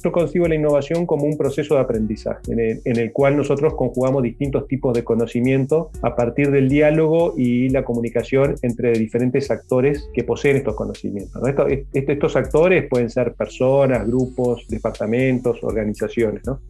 Yo 0.03 0.11
concibo 0.11 0.47
la 0.47 0.55
innovación 0.55 1.05
como 1.05 1.25
un 1.25 1.37
proceso 1.37 1.75
de 1.75 1.81
aprendizaje, 1.81 2.41
en 2.47 2.97
el, 2.97 3.11
cual 3.11 3.37
nosotros 3.37 3.75
conjugamos 3.75 4.23
distintos 4.23 4.67
tipos 4.67 4.95
de 4.95 5.03
conocimiento 5.03 5.91
a 6.01 6.15
partir 6.15 6.49
del 6.49 6.67
diálogo 6.67 7.35
y 7.37 7.69
la 7.69 7.85
comunicación 7.85 8.55
entre 8.63 8.93
diferentes 8.93 9.51
actores 9.51 10.09
que 10.15 10.23
poseen 10.23 10.57
estos 10.57 10.73
conocimientos. 10.73 11.39
Estos, 11.93 12.35
actores 12.35 12.87
pueden 12.89 13.11
ser 13.11 13.35
personas, 13.35 14.07
grupos, 14.07 14.65
departamentos, 14.67 15.63
organizaciones. 15.63 16.41
¿no? 16.47 16.61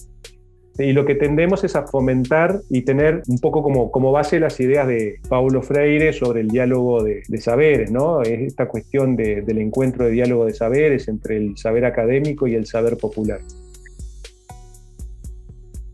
Y 0.78 0.92
lo 0.92 1.06
que 1.06 1.16
tendemos 1.16 1.64
es 1.64 1.76
a 1.76 1.84
fomentar 1.88 2.62
y 2.70 2.82
tener 2.82 3.24
un 3.28 3.40
poco 3.40 3.64
como, 3.64 3.92
como 3.92 4.12
base 4.12 4.40
las 4.42 4.60
ideas 4.60 4.88
de 4.88 5.20
Paulo 5.30 5.62
Freire 5.62 6.12
sobre 6.12 6.42
el 6.42 6.50
diálogo 6.50 7.02
de, 7.02 7.24
saberes, 7.40 7.92
¿no? 7.92 8.22
Es 8.22 8.42
esta 8.42 8.68
cuestión 8.68 9.16
del 9.16 9.58
encuentro 9.58 10.06
de 10.06 10.12
diálogo 10.12 10.46
de 10.46 10.54
saberes 10.54 11.08
entre 11.08 11.38
el 11.38 11.58
saber 11.58 11.86
académico 11.86 12.48
y 12.48 12.56
el 12.56 12.66
saber 12.66 12.98
popular. 12.98 13.40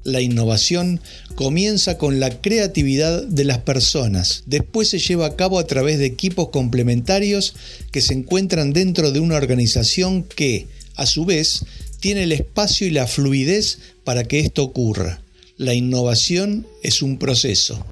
La 0.04 0.20
innovación 0.20 1.00
comienza 1.36 2.00
con 2.00 2.20
la 2.20 2.42
creatividad 2.42 3.24
de 3.24 3.44
las 3.44 3.60
personas, 3.60 4.44
después 4.48 4.90
se 4.90 4.98
lleva 4.98 5.28
a 5.28 5.36
cabo 5.36 5.60
a 5.60 5.68
través 5.68 6.00
de 6.00 6.06
equipos 6.06 6.50
complementarios 6.50 7.56
que 7.92 8.02
se 8.02 8.16
encuentran 8.16 8.74
dentro 8.74 9.12
de 9.12 9.20
una 9.20 9.36
organización 9.36 10.24
que, 10.24 10.68
a 10.96 11.06
su 11.06 11.26
vez, 11.26 11.66
tiene 12.02 12.24
el 12.24 12.34
espacio 12.34 12.86
y 12.86 12.90
la 12.90 13.08
fluidez 13.08 13.80
para 14.04 14.26
que 14.26 14.40
esto 14.40 14.64
ocurra. 14.64 15.22
La 15.56 15.74
innovación 15.74 16.68
es 16.84 17.02
un 17.02 17.18
proceso. 17.18 17.86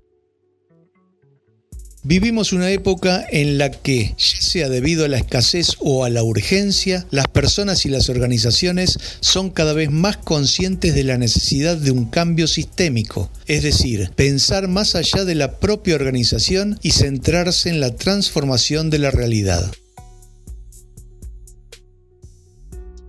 Vivimos 2.01 2.53
una 2.53 2.71
época 2.71 3.27
en 3.29 3.57
la 3.57 3.71
que, 3.71 4.15
ya 4.17 4.41
sea 4.41 4.69
debido 4.69 5.03
a 5.03 5.09
la 5.09 5.17
escasez 5.17 5.75
o 5.79 6.05
a 6.05 6.09
la 6.09 6.23
urgencia, 6.23 7.05
las 7.11 7.27
personas 7.27 7.85
y 7.85 7.89
las 7.89 8.09
organizaciones 8.09 8.97
son 9.19 9.49
cada 9.49 9.73
vez 9.73 9.91
más 9.91 10.15
conscientes 10.15 10.95
de 10.95 11.03
la 11.03 11.17
necesidad 11.17 11.77
de 11.77 11.91
un 11.91 12.05
cambio 12.05 12.47
sistémico, 12.47 13.29
es 13.47 13.63
decir, 13.63 14.11
pensar 14.15 14.69
más 14.69 14.95
allá 14.95 15.25
de 15.25 15.35
la 15.35 15.59
propia 15.59 15.95
organización 15.95 16.79
y 16.81 16.91
centrarse 16.91 17.69
en 17.69 17.81
la 17.81 17.93
transformación 17.93 18.89
de 18.89 18.99
la 18.99 19.11
realidad. 19.11 19.69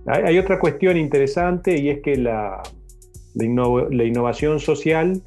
Hay, 0.05 0.37
otra 0.39 0.59
cuestión 0.59 0.97
interesante 0.97 1.77
y 1.77 1.89
es 1.89 2.01
que 2.01 2.17
la, 2.17 2.61
innovación 3.35 4.59
social 4.59 5.21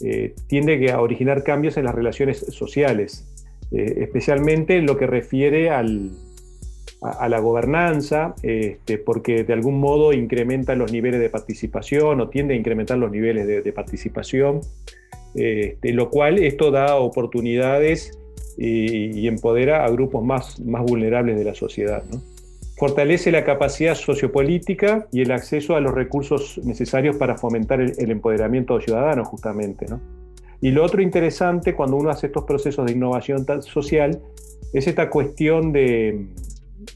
eh, 0.00 0.34
tiende 0.46 0.90
a 0.90 1.00
originar 1.00 1.44
cambios 1.44 1.76
en 1.76 1.84
las 1.84 1.94
relaciones 1.94 2.38
sociales, 2.38 3.26
eh, 3.70 3.96
especialmente 3.98 4.76
en 4.76 4.86
lo 4.86 4.96
que 4.96 5.06
refiere 5.06 5.70
a, 5.70 5.82
la 5.82 7.38
gobernanza, 7.38 8.34
este, 8.42 8.96
porque 8.96 9.44
de 9.44 9.52
algún 9.52 9.78
modo 9.78 10.14
incrementa 10.14 10.74
los 10.74 10.90
niveles 10.90 11.20
de 11.20 11.28
participación 11.28 12.18
o 12.18 12.30
tiende 12.30 12.54
a 12.54 12.56
incrementar 12.56 12.96
los 12.96 13.10
niveles 13.10 13.46
de, 13.46 13.72
participación, 13.74 14.62
este, 15.34 15.92
lo 15.92 16.08
cual 16.08 16.38
esto 16.38 16.70
da 16.70 16.96
oportunidades 16.96 18.18
y, 18.56 19.28
empodera 19.28 19.84
a 19.84 19.90
grupos 19.90 20.24
más 20.24 20.58
vulnerables 20.86 21.36
de 21.36 21.44
la 21.44 21.54
sociedad. 21.54 22.02
Fortalece 22.76 23.30
la 23.30 23.44
capacidad 23.44 23.94
sociopolítica 23.94 25.06
y 25.12 25.22
el 25.22 25.30
acceso 25.30 25.76
a 25.76 25.80
los 25.80 25.94
recursos 25.94 26.58
necesarios 26.64 27.16
para 27.16 27.36
fomentar 27.36 27.80
el, 27.80 28.10
empoderamiento 28.10 28.80
ciudadano, 28.80 29.24
justamente. 29.24 29.86
Y 30.60 30.70
lo 30.70 30.84
otro 30.84 31.00
interesante 31.00 31.74
cuando 31.74 31.96
uno 31.96 32.10
hace 32.10 32.26
estos 32.26 32.44
procesos 32.44 32.86
de 32.86 32.92
innovación 32.92 33.46
social 33.62 34.20
es 34.72 34.88
esta 34.88 35.08
cuestión 35.08 35.72
de, 35.72 36.26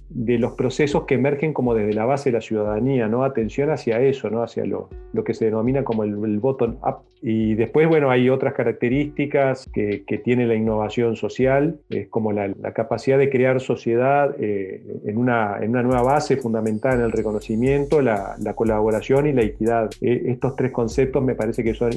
de 0.08 0.38
los 0.38 0.52
procesos 0.52 1.04
que 1.04 1.14
emergen 1.14 1.52
como 1.52 1.74
desde 1.74 1.92
la 1.92 2.04
base 2.04 2.30
de 2.30 2.34
la 2.34 2.40
ciudadanía, 2.40 3.08
¿no? 3.08 3.24
Atención 3.24 3.70
hacia 3.70 4.00
eso, 4.00 4.30
¿no? 4.30 4.42
Hacia 4.42 4.64
lo, 4.64 4.88
lo 5.12 5.24
que 5.24 5.34
se 5.34 5.46
denomina 5.46 5.84
como 5.84 6.04
el, 6.04 6.38
bottom-up. 6.38 6.98
Y 7.20 7.54
después, 7.54 7.88
bueno, 7.88 8.10
hay 8.10 8.30
otras 8.30 8.54
características 8.54 9.68
que, 9.72 10.04
que 10.06 10.18
tiene 10.18 10.46
la 10.46 10.54
innovación 10.54 11.16
social, 11.16 11.80
es 11.90 12.08
como 12.08 12.32
la, 12.32 12.48
la 12.48 12.72
capacidad 12.72 13.18
de 13.18 13.28
crear 13.28 13.60
sociedad 13.60 14.36
eh, 14.38 14.82
en, 15.04 15.18
una, 15.18 15.58
en, 15.60 15.70
una, 15.70 15.82
nueva 15.82 16.02
base 16.02 16.36
fundamental 16.36 16.98
en 16.98 17.06
el 17.06 17.12
reconocimiento, 17.12 18.00
la, 18.00 18.36
la 18.40 18.54
colaboración 18.54 19.26
y 19.26 19.32
la 19.32 19.42
equidad. 19.42 19.90
Eh, 20.00 20.22
estos 20.26 20.54
tres 20.54 20.70
conceptos 20.70 21.24
me 21.24 21.34
parece 21.34 21.64
que 21.64 21.74
son 21.74 21.90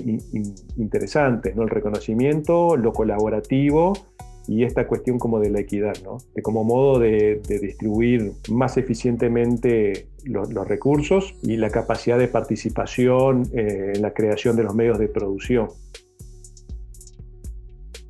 interesantes, 0.78 1.56
¿no? 1.56 1.64
El 1.64 1.70
reconocimiento, 1.70 2.76
lo 2.76 2.92
colaborativo 2.92 3.94
y 4.48 4.64
esta 4.64 4.88
cuestión 4.88 5.20
como 5.20 5.40
de 5.40 5.50
la 5.50 5.60
equidad, 5.60 5.94
¿no? 6.04 6.18
de 6.36 6.42
como 6.42 6.64
modo 6.64 7.00
de, 7.00 7.42
distribuir 7.48 8.34
más 8.50 8.78
eficientemente 8.78 10.08
los, 10.24 10.50
recursos 10.68 11.36
y 11.44 11.58
la 11.58 11.70
capacidad 11.70 12.18
de 12.18 12.28
participación 12.28 13.50
eh, 13.54 13.94
en 13.96 14.02
la 14.02 14.14
creación 14.14 14.56
de 14.56 14.64
los 14.64 14.76
medios 14.76 15.00
de 15.00 15.08
producción. 15.08 15.70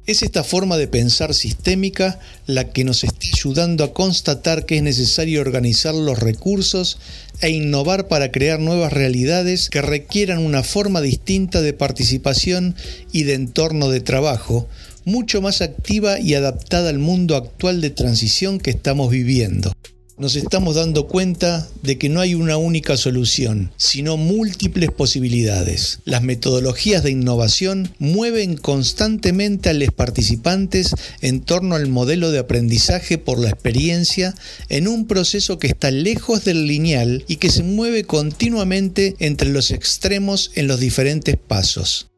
Es 0.08 0.24
esta 0.24 0.44
forma 0.44 0.78
de 0.78 0.88
pensar 0.88 1.34
sistémica 1.34 2.20
la 2.48 2.72
que 2.72 2.84
nos 2.84 3.04
está 3.04 3.28
ayudando 3.34 3.84
a 3.84 3.94
constatar 3.94 4.66
que 4.66 4.78
es 4.78 4.84
necesario 4.84 5.42
organizar 5.42 5.94
los 5.94 6.20
recursos 6.20 6.98
e 7.40 7.52
innovar 7.52 8.08
para 8.08 8.32
crear 8.32 8.60
nuevas 8.60 8.92
realidades 8.92 9.70
que 9.70 9.82
requieran 9.82 10.40
una 10.40 10.64
forma 10.64 11.02
distinta 11.02 11.62
de 11.62 11.74
participación 11.74 12.76
y 13.12 13.24
de 13.24 13.36
entorno 13.36 13.90
de 13.90 14.02
trabajo, 14.02 14.68
mucho 15.06 15.42
más 15.42 15.62
activa 15.62 16.20
y 16.20 16.34
adaptada 16.34 16.90
al 16.90 17.00
mundo 17.00 17.36
actual 17.36 17.82
de 17.82 17.90
transición 17.90 18.60
que 18.60 18.72
estamos 18.72 19.10
viviendo. 19.10 19.74
Nos 20.22 20.36
estamos 20.36 20.76
dando 20.76 21.08
cuenta 21.08 21.68
de 21.82 21.98
que 21.98 22.08
no 22.08 22.22
hay 22.22 22.36
una 22.36 22.56
única 22.56 22.96
solución, 22.96 23.72
sino 23.76 24.18
múltiples 24.18 24.92
posibilidades. 24.92 25.98
Las 26.06 26.22
metodologías 26.22 27.02
de 27.02 27.10
innovación 27.10 27.96
mueven 27.98 28.56
constantemente 28.56 29.70
a 29.70 29.74
los 29.74 29.90
participantes 29.90 30.94
en 31.22 31.42
torno 31.42 31.74
al 31.74 31.88
modelo 31.88 32.30
de 32.30 32.38
aprendizaje 32.38 33.18
por 33.18 33.40
la 33.40 33.50
experiencia 33.50 34.36
en 34.70 34.88
un 34.88 35.08
proceso 35.08 35.58
que 35.58 35.66
está 35.66 35.90
lejos 35.90 36.46
del 36.46 36.68
lineal 36.68 37.24
y 37.28 37.38
que 37.38 37.50
se 37.50 37.64
mueve 37.64 38.04
continuamente 38.04 39.16
entre 39.18 39.50
los 39.50 39.72
extremos 39.72 40.52
en 40.54 40.68
los 40.68 40.80
diferentes 40.80 41.36
pasos. 41.36 42.11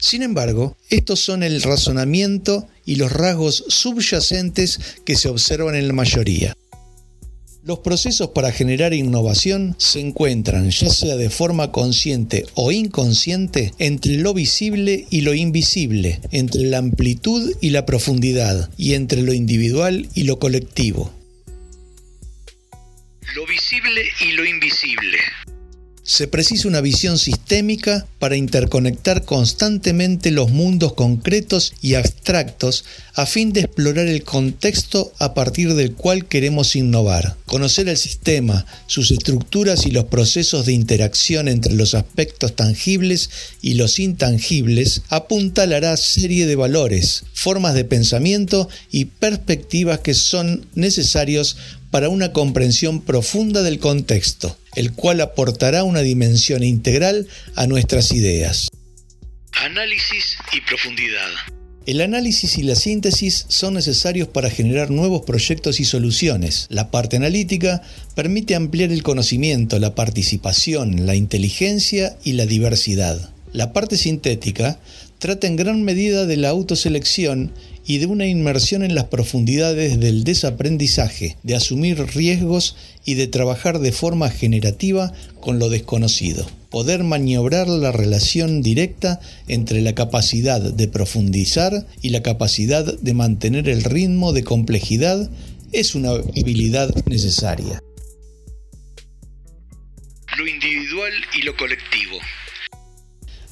Sin 0.00 0.22
embargo, 0.22 0.76
estos 0.88 1.20
son 1.20 1.42
el 1.42 1.62
razonamiento 1.62 2.66
y 2.86 2.96
los 2.96 3.12
rasgos 3.12 3.64
subyacentes 3.68 4.80
que 5.04 5.14
se 5.14 5.28
observan 5.28 5.74
en 5.74 5.86
la 5.88 5.92
mayoría. 5.92 6.54
Los 7.62 7.80
procesos 7.80 8.30
para 8.30 8.50
generar 8.50 8.94
innovación 8.94 9.76
se 9.76 10.00
encuentran, 10.00 10.70
ya 10.70 10.88
sea 10.88 11.16
de 11.16 11.28
forma 11.28 11.70
consciente 11.70 12.46
o 12.54 12.72
inconsciente, 12.72 13.74
entre 13.78 14.16
lo 14.16 14.32
visible 14.32 15.06
y 15.10 15.20
lo 15.20 15.34
invisible, 15.34 16.20
entre 16.32 16.62
la 16.62 16.78
amplitud 16.78 17.54
y 17.60 17.68
la 17.68 17.84
profundidad, 17.84 18.70
y 18.78 18.94
entre 18.94 19.20
lo 19.20 19.34
individual 19.34 20.08
y 20.14 20.22
lo 20.22 20.38
colectivo. 20.38 21.12
Lo 23.34 23.46
visible 23.46 24.02
y 24.22 24.32
lo 24.32 24.46
invisible 24.46 25.18
se 26.10 26.26
precisa 26.26 26.66
una 26.66 26.80
visión 26.80 27.18
sistémica 27.18 28.04
para 28.18 28.34
interconectar 28.36 29.24
constantemente 29.24 30.32
los 30.32 30.50
mundos 30.50 30.94
concretos 30.94 31.72
y 31.82 31.94
abstractos 31.94 32.84
a 33.14 33.26
fin 33.26 33.52
de 33.52 33.60
explorar 33.60 34.08
el 34.08 34.24
contexto 34.24 35.12
a 35.20 35.34
partir 35.34 35.74
del 35.74 35.92
cual 35.92 36.26
queremos 36.26 36.74
innovar. 36.74 37.36
Conocer 37.46 37.88
el 37.88 37.96
sistema, 37.96 38.66
sus 38.88 39.12
estructuras 39.12 39.86
y 39.86 39.92
los 39.92 40.06
procesos 40.06 40.66
de 40.66 40.72
interacción 40.72 41.46
entre 41.46 41.74
los 41.74 41.94
aspectos 41.94 42.56
tangibles 42.56 43.30
y 43.62 43.74
los 43.74 44.00
intangibles 44.00 45.02
apuntalará 45.10 45.96
serie 45.96 46.46
de 46.46 46.56
valores, 46.56 47.22
formas 47.34 47.74
de 47.74 47.84
pensamiento 47.84 48.68
y 48.90 49.04
perspectivas 49.04 50.00
que 50.00 50.14
son 50.14 50.66
necesarios 50.74 51.56
para 51.90 52.08
una 52.08 52.32
comprensión 52.32 53.00
profunda 53.00 53.62
del 53.62 53.78
contexto, 53.78 54.56
el 54.74 54.92
cual 54.92 55.20
aportará 55.20 55.84
una 55.84 56.00
dimensión 56.00 56.62
integral 56.62 57.26
a 57.56 57.66
nuestras 57.66 58.12
ideas. 58.12 58.68
Análisis 59.52 60.38
y 60.52 60.60
profundidad. 60.62 61.28
El 61.86 62.02
análisis 62.02 62.58
y 62.58 62.62
la 62.62 62.76
síntesis 62.76 63.46
son 63.48 63.74
necesarios 63.74 64.28
para 64.28 64.50
generar 64.50 64.90
nuevos 64.90 65.22
proyectos 65.22 65.80
y 65.80 65.84
soluciones. 65.84 66.66
La 66.68 66.90
parte 66.90 67.16
analítica 67.16 67.82
permite 68.14 68.54
ampliar 68.54 68.92
el 68.92 69.02
conocimiento, 69.02 69.78
la 69.78 69.94
participación, 69.94 71.06
la 71.06 71.16
inteligencia 71.16 72.16
y 72.22 72.34
la 72.34 72.46
diversidad. 72.46 73.30
La 73.52 73.72
parte 73.72 73.96
sintética 73.96 74.78
trata 75.18 75.46
en 75.46 75.56
gran 75.56 75.82
medida 75.82 76.26
de 76.26 76.36
la 76.36 76.50
autoselección 76.50 77.52
y 77.90 77.98
de 77.98 78.06
una 78.06 78.28
inmersión 78.28 78.84
en 78.84 78.94
las 78.94 79.06
profundidades 79.06 79.98
del 79.98 80.22
desaprendizaje, 80.22 81.36
de 81.42 81.56
asumir 81.56 81.98
riesgos 82.14 82.76
y 83.04 83.14
de 83.14 83.26
trabajar 83.26 83.80
de 83.80 83.90
forma 83.90 84.30
generativa 84.30 85.12
con 85.40 85.58
lo 85.58 85.68
desconocido. 85.68 86.48
Poder 86.70 87.02
maniobrar 87.02 87.66
la 87.66 87.90
relación 87.90 88.62
directa 88.62 89.18
entre 89.48 89.80
la 89.80 89.96
capacidad 89.96 90.60
de 90.60 90.86
profundizar 90.86 91.84
y 92.00 92.10
la 92.10 92.22
capacidad 92.22 92.96
de 92.96 93.12
mantener 93.12 93.68
el 93.68 93.82
ritmo 93.82 94.32
de 94.32 94.44
complejidad 94.44 95.28
es 95.72 95.96
una 95.96 96.10
habilidad 96.10 96.94
necesaria. 97.06 97.82
Lo 100.38 100.46
individual 100.46 101.12
y 101.36 101.42
lo 101.42 101.56
colectivo. 101.56 102.18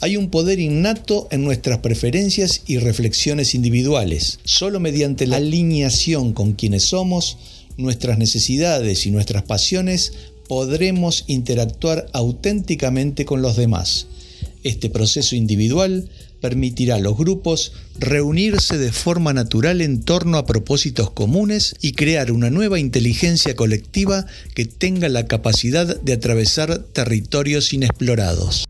Hay 0.00 0.16
un 0.16 0.30
poder 0.30 0.60
innato 0.60 1.26
en 1.32 1.42
nuestras 1.42 1.78
preferencias 1.78 2.62
y 2.66 2.78
reflexiones 2.78 3.56
individuales. 3.56 4.38
Solo 4.44 4.78
mediante 4.78 5.26
la 5.26 5.38
alineación 5.38 6.32
con 6.32 6.52
quienes 6.52 6.84
somos, 6.84 7.36
nuestras 7.76 8.16
necesidades 8.16 9.06
y 9.06 9.10
nuestras 9.10 9.42
pasiones 9.42 10.12
podremos 10.46 11.24
interactuar 11.26 12.06
auténticamente 12.12 13.24
con 13.24 13.42
los 13.42 13.56
demás. 13.56 14.06
Este 14.62 14.88
proceso 14.88 15.34
individual 15.34 16.08
permitirá 16.40 16.94
a 16.94 17.00
los 17.00 17.16
grupos 17.16 17.72
reunirse 17.98 18.78
de 18.78 18.92
forma 18.92 19.32
natural 19.32 19.80
en 19.80 20.02
torno 20.02 20.38
a 20.38 20.46
propósitos 20.46 21.10
comunes 21.10 21.74
y 21.80 21.92
crear 21.92 22.30
una 22.30 22.50
nueva 22.50 22.78
inteligencia 22.78 23.56
colectiva 23.56 24.26
que 24.54 24.64
tenga 24.64 25.08
la 25.08 25.26
capacidad 25.26 26.00
de 26.00 26.12
atravesar 26.12 26.84
territorios 26.92 27.72
inexplorados. 27.72 28.67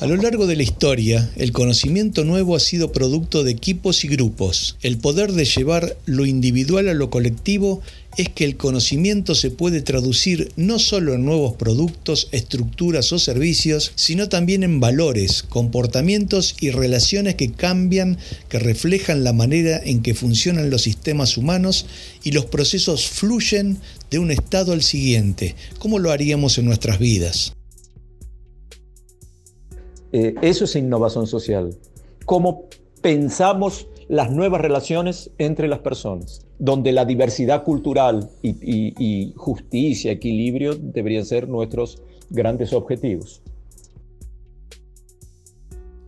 A 0.00 0.06
lo 0.06 0.16
largo 0.16 0.46
de 0.46 0.56
la 0.56 0.62
historia, 0.62 1.30
el 1.36 1.52
conocimiento 1.52 2.24
nuevo 2.24 2.56
ha 2.56 2.60
sido 2.60 2.90
producto 2.90 3.44
de 3.44 3.50
equipos 3.50 4.02
y 4.02 4.08
grupos. 4.08 4.78
El 4.80 4.96
poder 4.96 5.32
de 5.32 5.44
llevar 5.44 5.94
lo 6.06 6.24
individual 6.24 6.88
a 6.88 6.94
lo 6.94 7.10
colectivo 7.10 7.82
es 8.16 8.30
que 8.30 8.46
el 8.46 8.56
conocimiento 8.56 9.34
se 9.34 9.50
puede 9.50 9.82
traducir 9.82 10.52
no 10.56 10.78
solo 10.78 11.12
en 11.12 11.26
nuevos 11.26 11.54
productos, 11.56 12.28
estructuras 12.32 13.12
o 13.12 13.18
servicios, 13.18 13.92
sino 13.94 14.30
también 14.30 14.62
en 14.62 14.80
valores, 14.80 15.42
comportamientos 15.42 16.56
y 16.62 16.70
relaciones 16.70 17.34
que 17.34 17.52
cambian, 17.52 18.16
que 18.48 18.58
reflejan 18.58 19.22
la 19.22 19.34
manera 19.34 19.82
en 19.84 20.00
que 20.00 20.14
funcionan 20.14 20.70
los 20.70 20.80
sistemas 20.80 21.36
humanos 21.36 21.84
y 22.24 22.32
los 22.32 22.46
procesos 22.46 23.06
fluyen 23.06 23.76
de 24.10 24.18
un 24.18 24.30
estado 24.30 24.72
al 24.72 24.80
siguiente, 24.80 25.56
como 25.78 25.98
lo 25.98 26.10
haríamos 26.10 26.56
en 26.56 26.64
nuestras 26.64 26.98
vidas. 26.98 27.52
Eh, 30.12 30.34
eso 30.42 30.64
es 30.64 30.76
innovación 30.76 31.26
social. 31.26 31.76
Cómo 32.24 32.64
pensamos 33.00 33.86
las 34.08 34.30
nuevas 34.30 34.60
relaciones 34.60 35.30
entre 35.38 35.68
las 35.68 35.78
personas, 35.80 36.46
donde 36.58 36.92
la 36.92 37.04
diversidad 37.04 37.62
cultural 37.62 38.28
y, 38.42 38.54
y 38.98 39.32
justicia, 39.36 40.12
equilibrio 40.12 40.74
deberían 40.74 41.24
ser 41.24 41.48
nuestros 41.48 42.02
grandes 42.28 42.72
objetivos. 42.72 43.42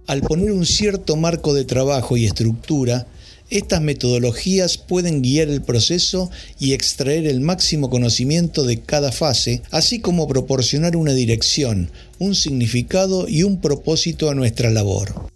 Al 0.07 0.21
poner 0.23 0.51
un 0.51 0.67
cierto 0.67 1.17
marco 1.17 1.55
de 1.55 1.65
trabajo 1.65 2.17
y 2.17 2.27
estructura, 2.27 3.07
estas 3.53 3.83
metodologías 3.83 4.79
pueden 4.79 5.21
guiar 5.21 5.49
el 5.49 5.61
proceso 5.61 6.31
y 6.59 6.73
extraer 6.73 7.27
el 7.27 7.41
máximo 7.41 7.91
conocimiento 7.91 8.65
de 8.65 8.81
cada 8.81 9.13
fase, 9.13 9.63
así 9.71 10.01
como 10.01 10.27
proporcionar 10.27 10.97
una 10.97 11.13
dirección, 11.13 11.91
un 12.19 12.35
significado 12.35 13.29
y 13.29 13.43
un 13.43 13.61
propósito 13.61 14.31
a 14.31 14.35
nuestra 14.35 14.71
labor. 14.71 15.31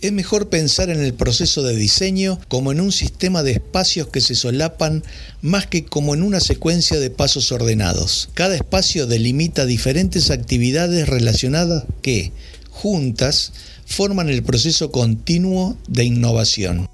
Es 0.00 0.12
mejor 0.12 0.48
pensar 0.48 0.90
en 0.90 1.00
el 1.00 1.14
proceso 1.14 1.62
de 1.62 1.76
diseño 1.76 2.40
como 2.48 2.72
en 2.72 2.80
un 2.80 2.90
sistema 2.90 3.42
de 3.42 3.52
espacios 3.52 4.08
que 4.08 4.20
se 4.20 4.34
solapan 4.34 5.04
más 5.42 5.66
que 5.66 5.84
como 5.84 6.14
en 6.14 6.22
una 6.22 6.40
secuencia 6.40 6.98
de 6.98 7.10
pasos 7.10 7.52
ordenados. 7.52 8.28
Cada 8.34 8.56
espacio 8.56 9.06
delimita 9.06 9.66
diferentes 9.66 10.30
actividades 10.30 11.08
relacionadas 11.08 11.84
que, 12.02 12.32
juntas, 12.70 13.52
forman 13.84 14.28
el 14.28 14.42
proceso 14.42 14.90
continuo 14.90 15.76
de 15.88 16.04
innovación. 16.04 16.88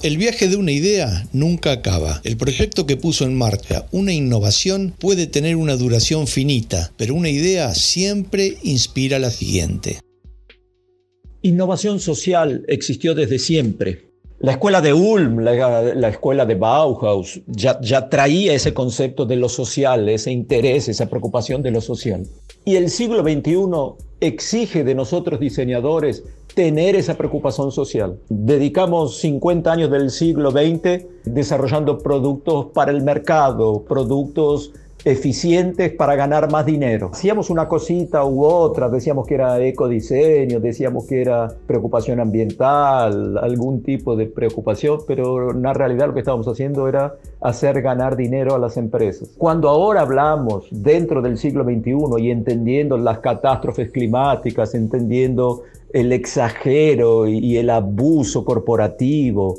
El 0.00 0.16
viaje 0.16 0.46
de 0.46 0.54
una 0.54 0.70
idea 0.70 1.26
nunca 1.32 1.72
acaba. 1.72 2.20
El 2.22 2.36
proyecto 2.36 2.86
que 2.86 2.96
puso 2.96 3.24
en 3.24 3.36
marcha 3.36 3.86
una 3.90 4.12
innovación 4.12 4.94
puede 4.96 5.26
tener 5.26 5.56
una 5.56 5.74
duración 5.76 6.28
finita, 6.28 6.92
pero 6.96 7.16
una 7.16 7.30
idea 7.30 7.74
siempre 7.74 8.58
inspira 8.62 9.18
la 9.18 9.30
siguiente. 9.32 9.98
Innovación 11.42 11.98
social 11.98 12.64
existió 12.68 13.16
desde 13.16 13.40
siempre. 13.40 14.07
La 14.40 14.52
escuela 14.52 14.80
de 14.80 14.92
Ulm, 14.92 15.40
la, 15.40 16.08
escuela 16.08 16.46
de 16.46 16.54
Bauhaus, 16.54 17.40
ya, 17.48 18.08
traía 18.08 18.54
ese 18.54 18.72
concepto 18.72 19.26
de 19.26 19.34
lo 19.34 19.48
social, 19.48 20.08
ese 20.08 20.30
interés, 20.30 20.88
esa 20.88 21.06
preocupación 21.06 21.60
de 21.60 21.72
lo 21.72 21.80
social. 21.80 22.24
Y 22.64 22.76
el 22.76 22.88
siglo 22.88 23.24
XXI 23.24 23.96
exige 24.20 24.84
de 24.84 24.94
nosotros 24.94 25.40
diseñadores 25.40 26.22
tener 26.54 26.94
esa 26.94 27.16
preocupación 27.16 27.72
social. 27.72 28.20
Dedicamos 28.28 29.18
50 29.18 29.72
años 29.72 29.90
del 29.90 30.08
siglo 30.10 30.52
XX 30.52 31.04
desarrollando 31.24 31.98
productos 31.98 32.66
para 32.72 32.92
el 32.92 33.02
mercado, 33.02 33.84
productos 33.88 34.72
eficientes 35.08 35.90
para 35.92 36.16
ganar 36.16 36.50
más 36.50 36.66
dinero. 36.66 37.10
Hacíamos 37.12 37.50
una 37.50 37.66
cosita 37.66 38.24
u 38.24 38.44
otra, 38.44 38.88
decíamos 38.88 39.26
que 39.26 39.34
era 39.34 39.58
ecodiseño, 39.60 40.60
decíamos 40.60 41.06
que 41.06 41.22
era 41.22 41.48
preocupación 41.66 42.20
ambiental, 42.20 43.38
algún 43.38 43.82
tipo 43.82 44.16
de 44.16 44.26
preocupación, 44.26 45.00
pero 45.06 45.50
en 45.50 45.62
realidad 45.74 46.08
lo 46.08 46.14
que 46.14 46.20
estábamos 46.20 46.46
haciendo 46.46 46.88
era 46.88 47.14
hacer 47.40 47.80
ganar 47.80 48.16
dinero 48.16 48.54
a 48.54 48.58
las 48.58 48.76
empresas. 48.76 49.30
Cuando 49.38 49.68
ahora 49.68 50.02
hablamos 50.02 50.66
dentro 50.70 51.22
del 51.22 51.38
siglo 51.38 51.64
XXI 51.64 52.22
y 52.22 52.30
entendiendo 52.30 52.98
las 52.98 53.20
catástrofes 53.20 53.90
climáticas, 53.90 54.74
entendiendo 54.74 55.62
el 55.92 56.12
exagero 56.12 57.26
y 57.26 57.56
el 57.56 57.70
abuso 57.70 58.44
corporativo, 58.44 59.56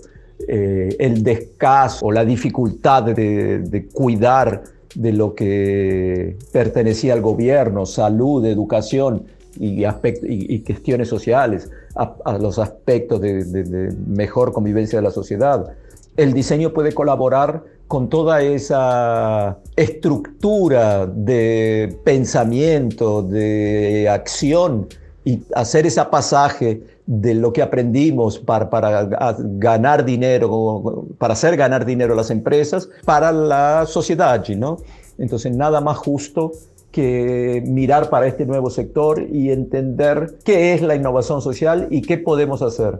eh, 0.47 0.95
el 0.99 1.21
descaso, 1.21 2.11
la 2.11 2.23
dificultad 2.23 3.03
de, 3.03 3.59
de 3.59 3.87
cuidar 3.87 4.63
de 4.95 5.13
lo 5.13 5.35
que 5.35 6.37
pertenecía 6.51 7.13
al 7.13 7.21
gobierno, 7.21 7.85
salud, 7.85 8.45
educación 8.45 9.23
y, 9.59 9.83
y, 9.85 10.59
cuestiones 10.59 11.07
sociales, 11.07 11.69
a, 11.95 12.37
los 12.37 12.59
aspectos 12.59 13.21
de, 13.21 13.93
mejor 14.07 14.53
convivencia 14.53 14.99
de 14.99 15.03
la 15.03 15.11
sociedad. 15.11 15.73
El 16.17 16.33
diseño 16.33 16.73
puede 16.73 16.93
colaborar 16.93 17.63
con 17.87 18.09
toda 18.09 18.41
esa 18.41 19.57
estructura 19.75 21.07
de 21.07 21.97
pensamiento, 22.03 23.23
de 23.23 24.07
acción 24.09 24.87
y 25.25 25.41
hacer 25.55 25.87
ese 25.87 26.03
pasaje 26.05 26.83
de 27.11 27.33
lo 27.33 27.51
que 27.51 27.63
aprendimos 27.63 28.37
para, 28.37 28.69
para 28.69 29.09
ganar 29.39 30.05
dinero, 30.05 31.07
para 31.17 31.33
hacer 31.33 31.57
ganar 31.57 31.83
dinero 31.83 32.13
a 32.13 32.15
las 32.15 32.29
empresas, 32.29 32.87
para 33.03 33.31
la 33.31 33.87
sociedad, 33.87 34.47
¿no? 34.49 34.77
Entonces, 35.17 35.55
nada 35.55 35.81
más 35.81 35.97
justo 35.97 36.51
que 36.91 37.63
mirar 37.65 38.11
para 38.11 38.27
este 38.27 38.45
nuevo 38.45 38.69
sector 38.69 39.25
y 39.27 39.49
entender 39.49 40.35
qué 40.45 40.75
es 40.75 40.83
la 40.83 40.93
innovación 40.93 41.41
social 41.41 41.87
y 41.89 42.03
qué 42.03 42.19
podemos 42.19 42.61
hacer. 42.61 42.99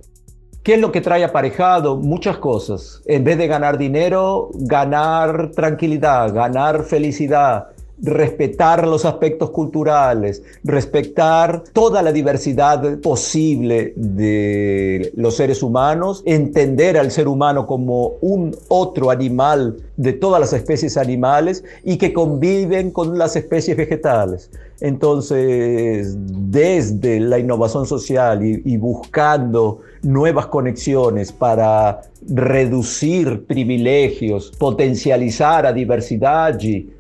¿Qué 0.63 0.73
es 0.73 0.81
lo 0.81 0.91
que 0.91 1.01
trae 1.01 1.23
aparejado? 1.23 1.95
Muchas 1.95 2.39
cosas. 2.39 3.03
En 3.05 3.23
vez 3.23 3.37
de 3.37 3.45
ganar 3.45 3.77
dinero, 3.77 4.49
ganar 4.55 5.51
tranquilidad, 5.51 6.33
ganar 6.33 6.83
felicidad, 6.83 7.67
respetar 8.01 8.88
los 8.88 9.05
aspectos 9.05 9.49
culturales, 9.49 10.41
respetar 10.63 11.63
toda 11.73 12.01
la 12.01 12.12
diversidad 12.12 12.99
posible 12.99 13.93
de 13.95 15.12
los 15.15 15.35
seres 15.35 15.62
humanos, 15.62 16.23
entender 16.25 16.97
al 16.97 17.12
ser 17.12 17.27
humano 17.27 17.65
como 17.65 18.13
un 18.21 18.55
otro 18.67 19.12
animal 19.12 19.77
de 19.97 20.13
todas 20.13 20.39
las 20.39 20.53
especies 20.53 20.97
animales 20.97 21.63
y 21.83 21.97
que 21.97 22.13
conviven 22.13 22.91
con 22.91 23.17
las 23.17 23.35
especies 23.35 23.75
vegetales. 23.75 24.49
Entonces, 24.81 26.15
desde 26.17 27.19
la 27.19 27.38
innovación 27.38 27.85
social 27.85 28.43
y, 28.45 28.77
buscando 28.77 29.81
nuevas 30.01 30.47
conexiones 30.47 31.31
para 31.31 32.01
reducir 32.27 33.45
privilegios, 33.45 34.51
potencializar 34.57 35.65
a 35.65 35.73
diversidad, 35.73 36.59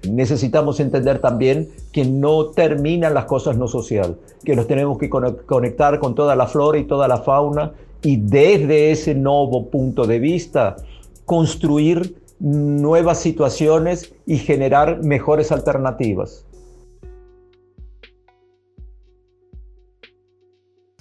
necesitamos 0.09 0.79
entender 0.79 1.19
también 1.19 1.69
que 1.91 2.05
no 2.05 2.47
terminan 2.47 3.13
las 3.13 3.25
cosas 3.25 3.57
no 3.57 3.67
social, 3.67 4.17
que 4.43 4.55
nos 4.55 4.67
tenemos 4.67 4.97
que 4.97 5.09
conectar 5.09 5.99
con 5.99 6.15
toda 6.15 6.35
la 6.35 6.47
flora 6.47 6.77
y 6.77 6.85
toda 6.85 7.07
la 7.07 7.17
fauna 7.19 7.73
y 8.01 8.17
desde 8.17 8.91
ese 8.91 9.15
nuevo 9.15 9.69
punto 9.69 10.05
de 10.05 10.19
vista 10.19 10.77
construir 11.25 12.15
nuevas 12.39 13.19
situaciones 13.19 14.13
y 14.25 14.37
generar 14.37 15.03
mejores 15.03 15.51
alternativas. 15.51 16.45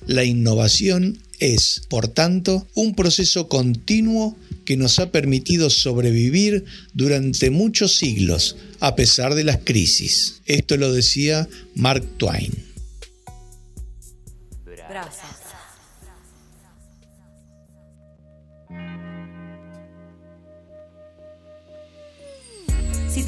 La 0.07 0.25
innovación 0.25 1.19
es, 1.39 1.83
por 1.89 2.09
tanto, 2.09 2.67
un 2.75 2.95
proceso 2.95 3.49
continuo 3.49 4.37
que 4.65 4.77
nos 4.77 4.99
ha 4.99 5.11
permitido 5.11 5.71
sobrevivir 5.71 6.65
durante 6.93 7.51
muchos 7.51 7.97
siglos, 7.97 8.57
a 8.81 8.97
pesar 8.97 9.35
de 9.35 9.45
las 9.45 9.59
crisis. 9.65 10.41
Esto 10.47 10.77
lo 10.77 10.93
decía 10.93 11.49
Mark 11.75 12.05
Twain. 12.19 12.53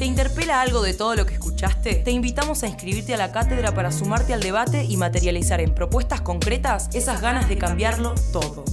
Te 0.01 0.07
interpela 0.07 0.59
algo 0.61 0.81
de 0.81 0.95
todo 0.95 1.15
lo 1.15 1.27
que 1.27 1.35
escuchaste, 1.35 1.93
te 1.93 2.09
invitamos 2.09 2.63
a 2.63 2.67
inscribirte 2.67 3.13
a 3.13 3.17
la 3.17 3.31
cátedra 3.31 3.75
para 3.75 3.91
sumarte 3.91 4.33
al 4.33 4.41
debate 4.41 4.83
y 4.83 4.97
materializar 4.97 5.61
en 5.61 5.75
propuestas 5.75 6.21
concretas 6.21 6.89
esas 6.93 7.21
ganas 7.21 7.47
de 7.47 7.59
cambiarlo 7.59 8.15
todo. 8.33 8.65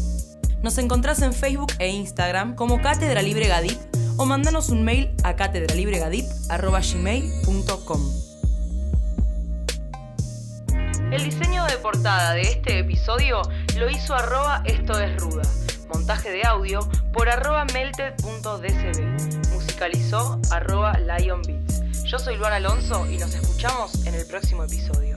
Nos 0.62 0.78
encontrás 0.78 1.20
en 1.20 1.34
Facebook 1.34 1.74
e 1.80 1.88
Instagram 1.88 2.54
como 2.54 2.80
Cátedra 2.80 3.20
Libre 3.20 3.46
Gadip 3.46 3.78
o 4.16 4.24
mandanos 4.24 4.70
un 4.70 4.84
mail 4.84 5.14
a 5.22 5.36
catedralibregadip.com. 5.36 8.00
El 11.12 11.24
diseño 11.24 11.66
de 11.66 11.76
portada 11.76 12.32
de 12.32 12.40
este 12.40 12.78
episodio 12.78 13.42
lo 13.76 13.90
hizo 13.90 14.14
arroba 14.14 14.62
esto 14.64 14.98
es 14.98 15.14
ruda. 15.20 15.42
Montaje 15.92 16.30
de 16.30 16.44
audio 16.44 16.88
por 17.12 17.28
arroba 17.28 17.66
melted.dcb. 17.66 19.37
Yo 22.04 22.18
soy 22.18 22.36
Luana 22.36 22.56
Alonso 22.56 23.06
y 23.08 23.16
nos 23.16 23.32
escuchamos 23.32 24.06
en 24.06 24.14
el 24.14 24.26
próximo 24.26 24.64
episodio. 24.64 25.14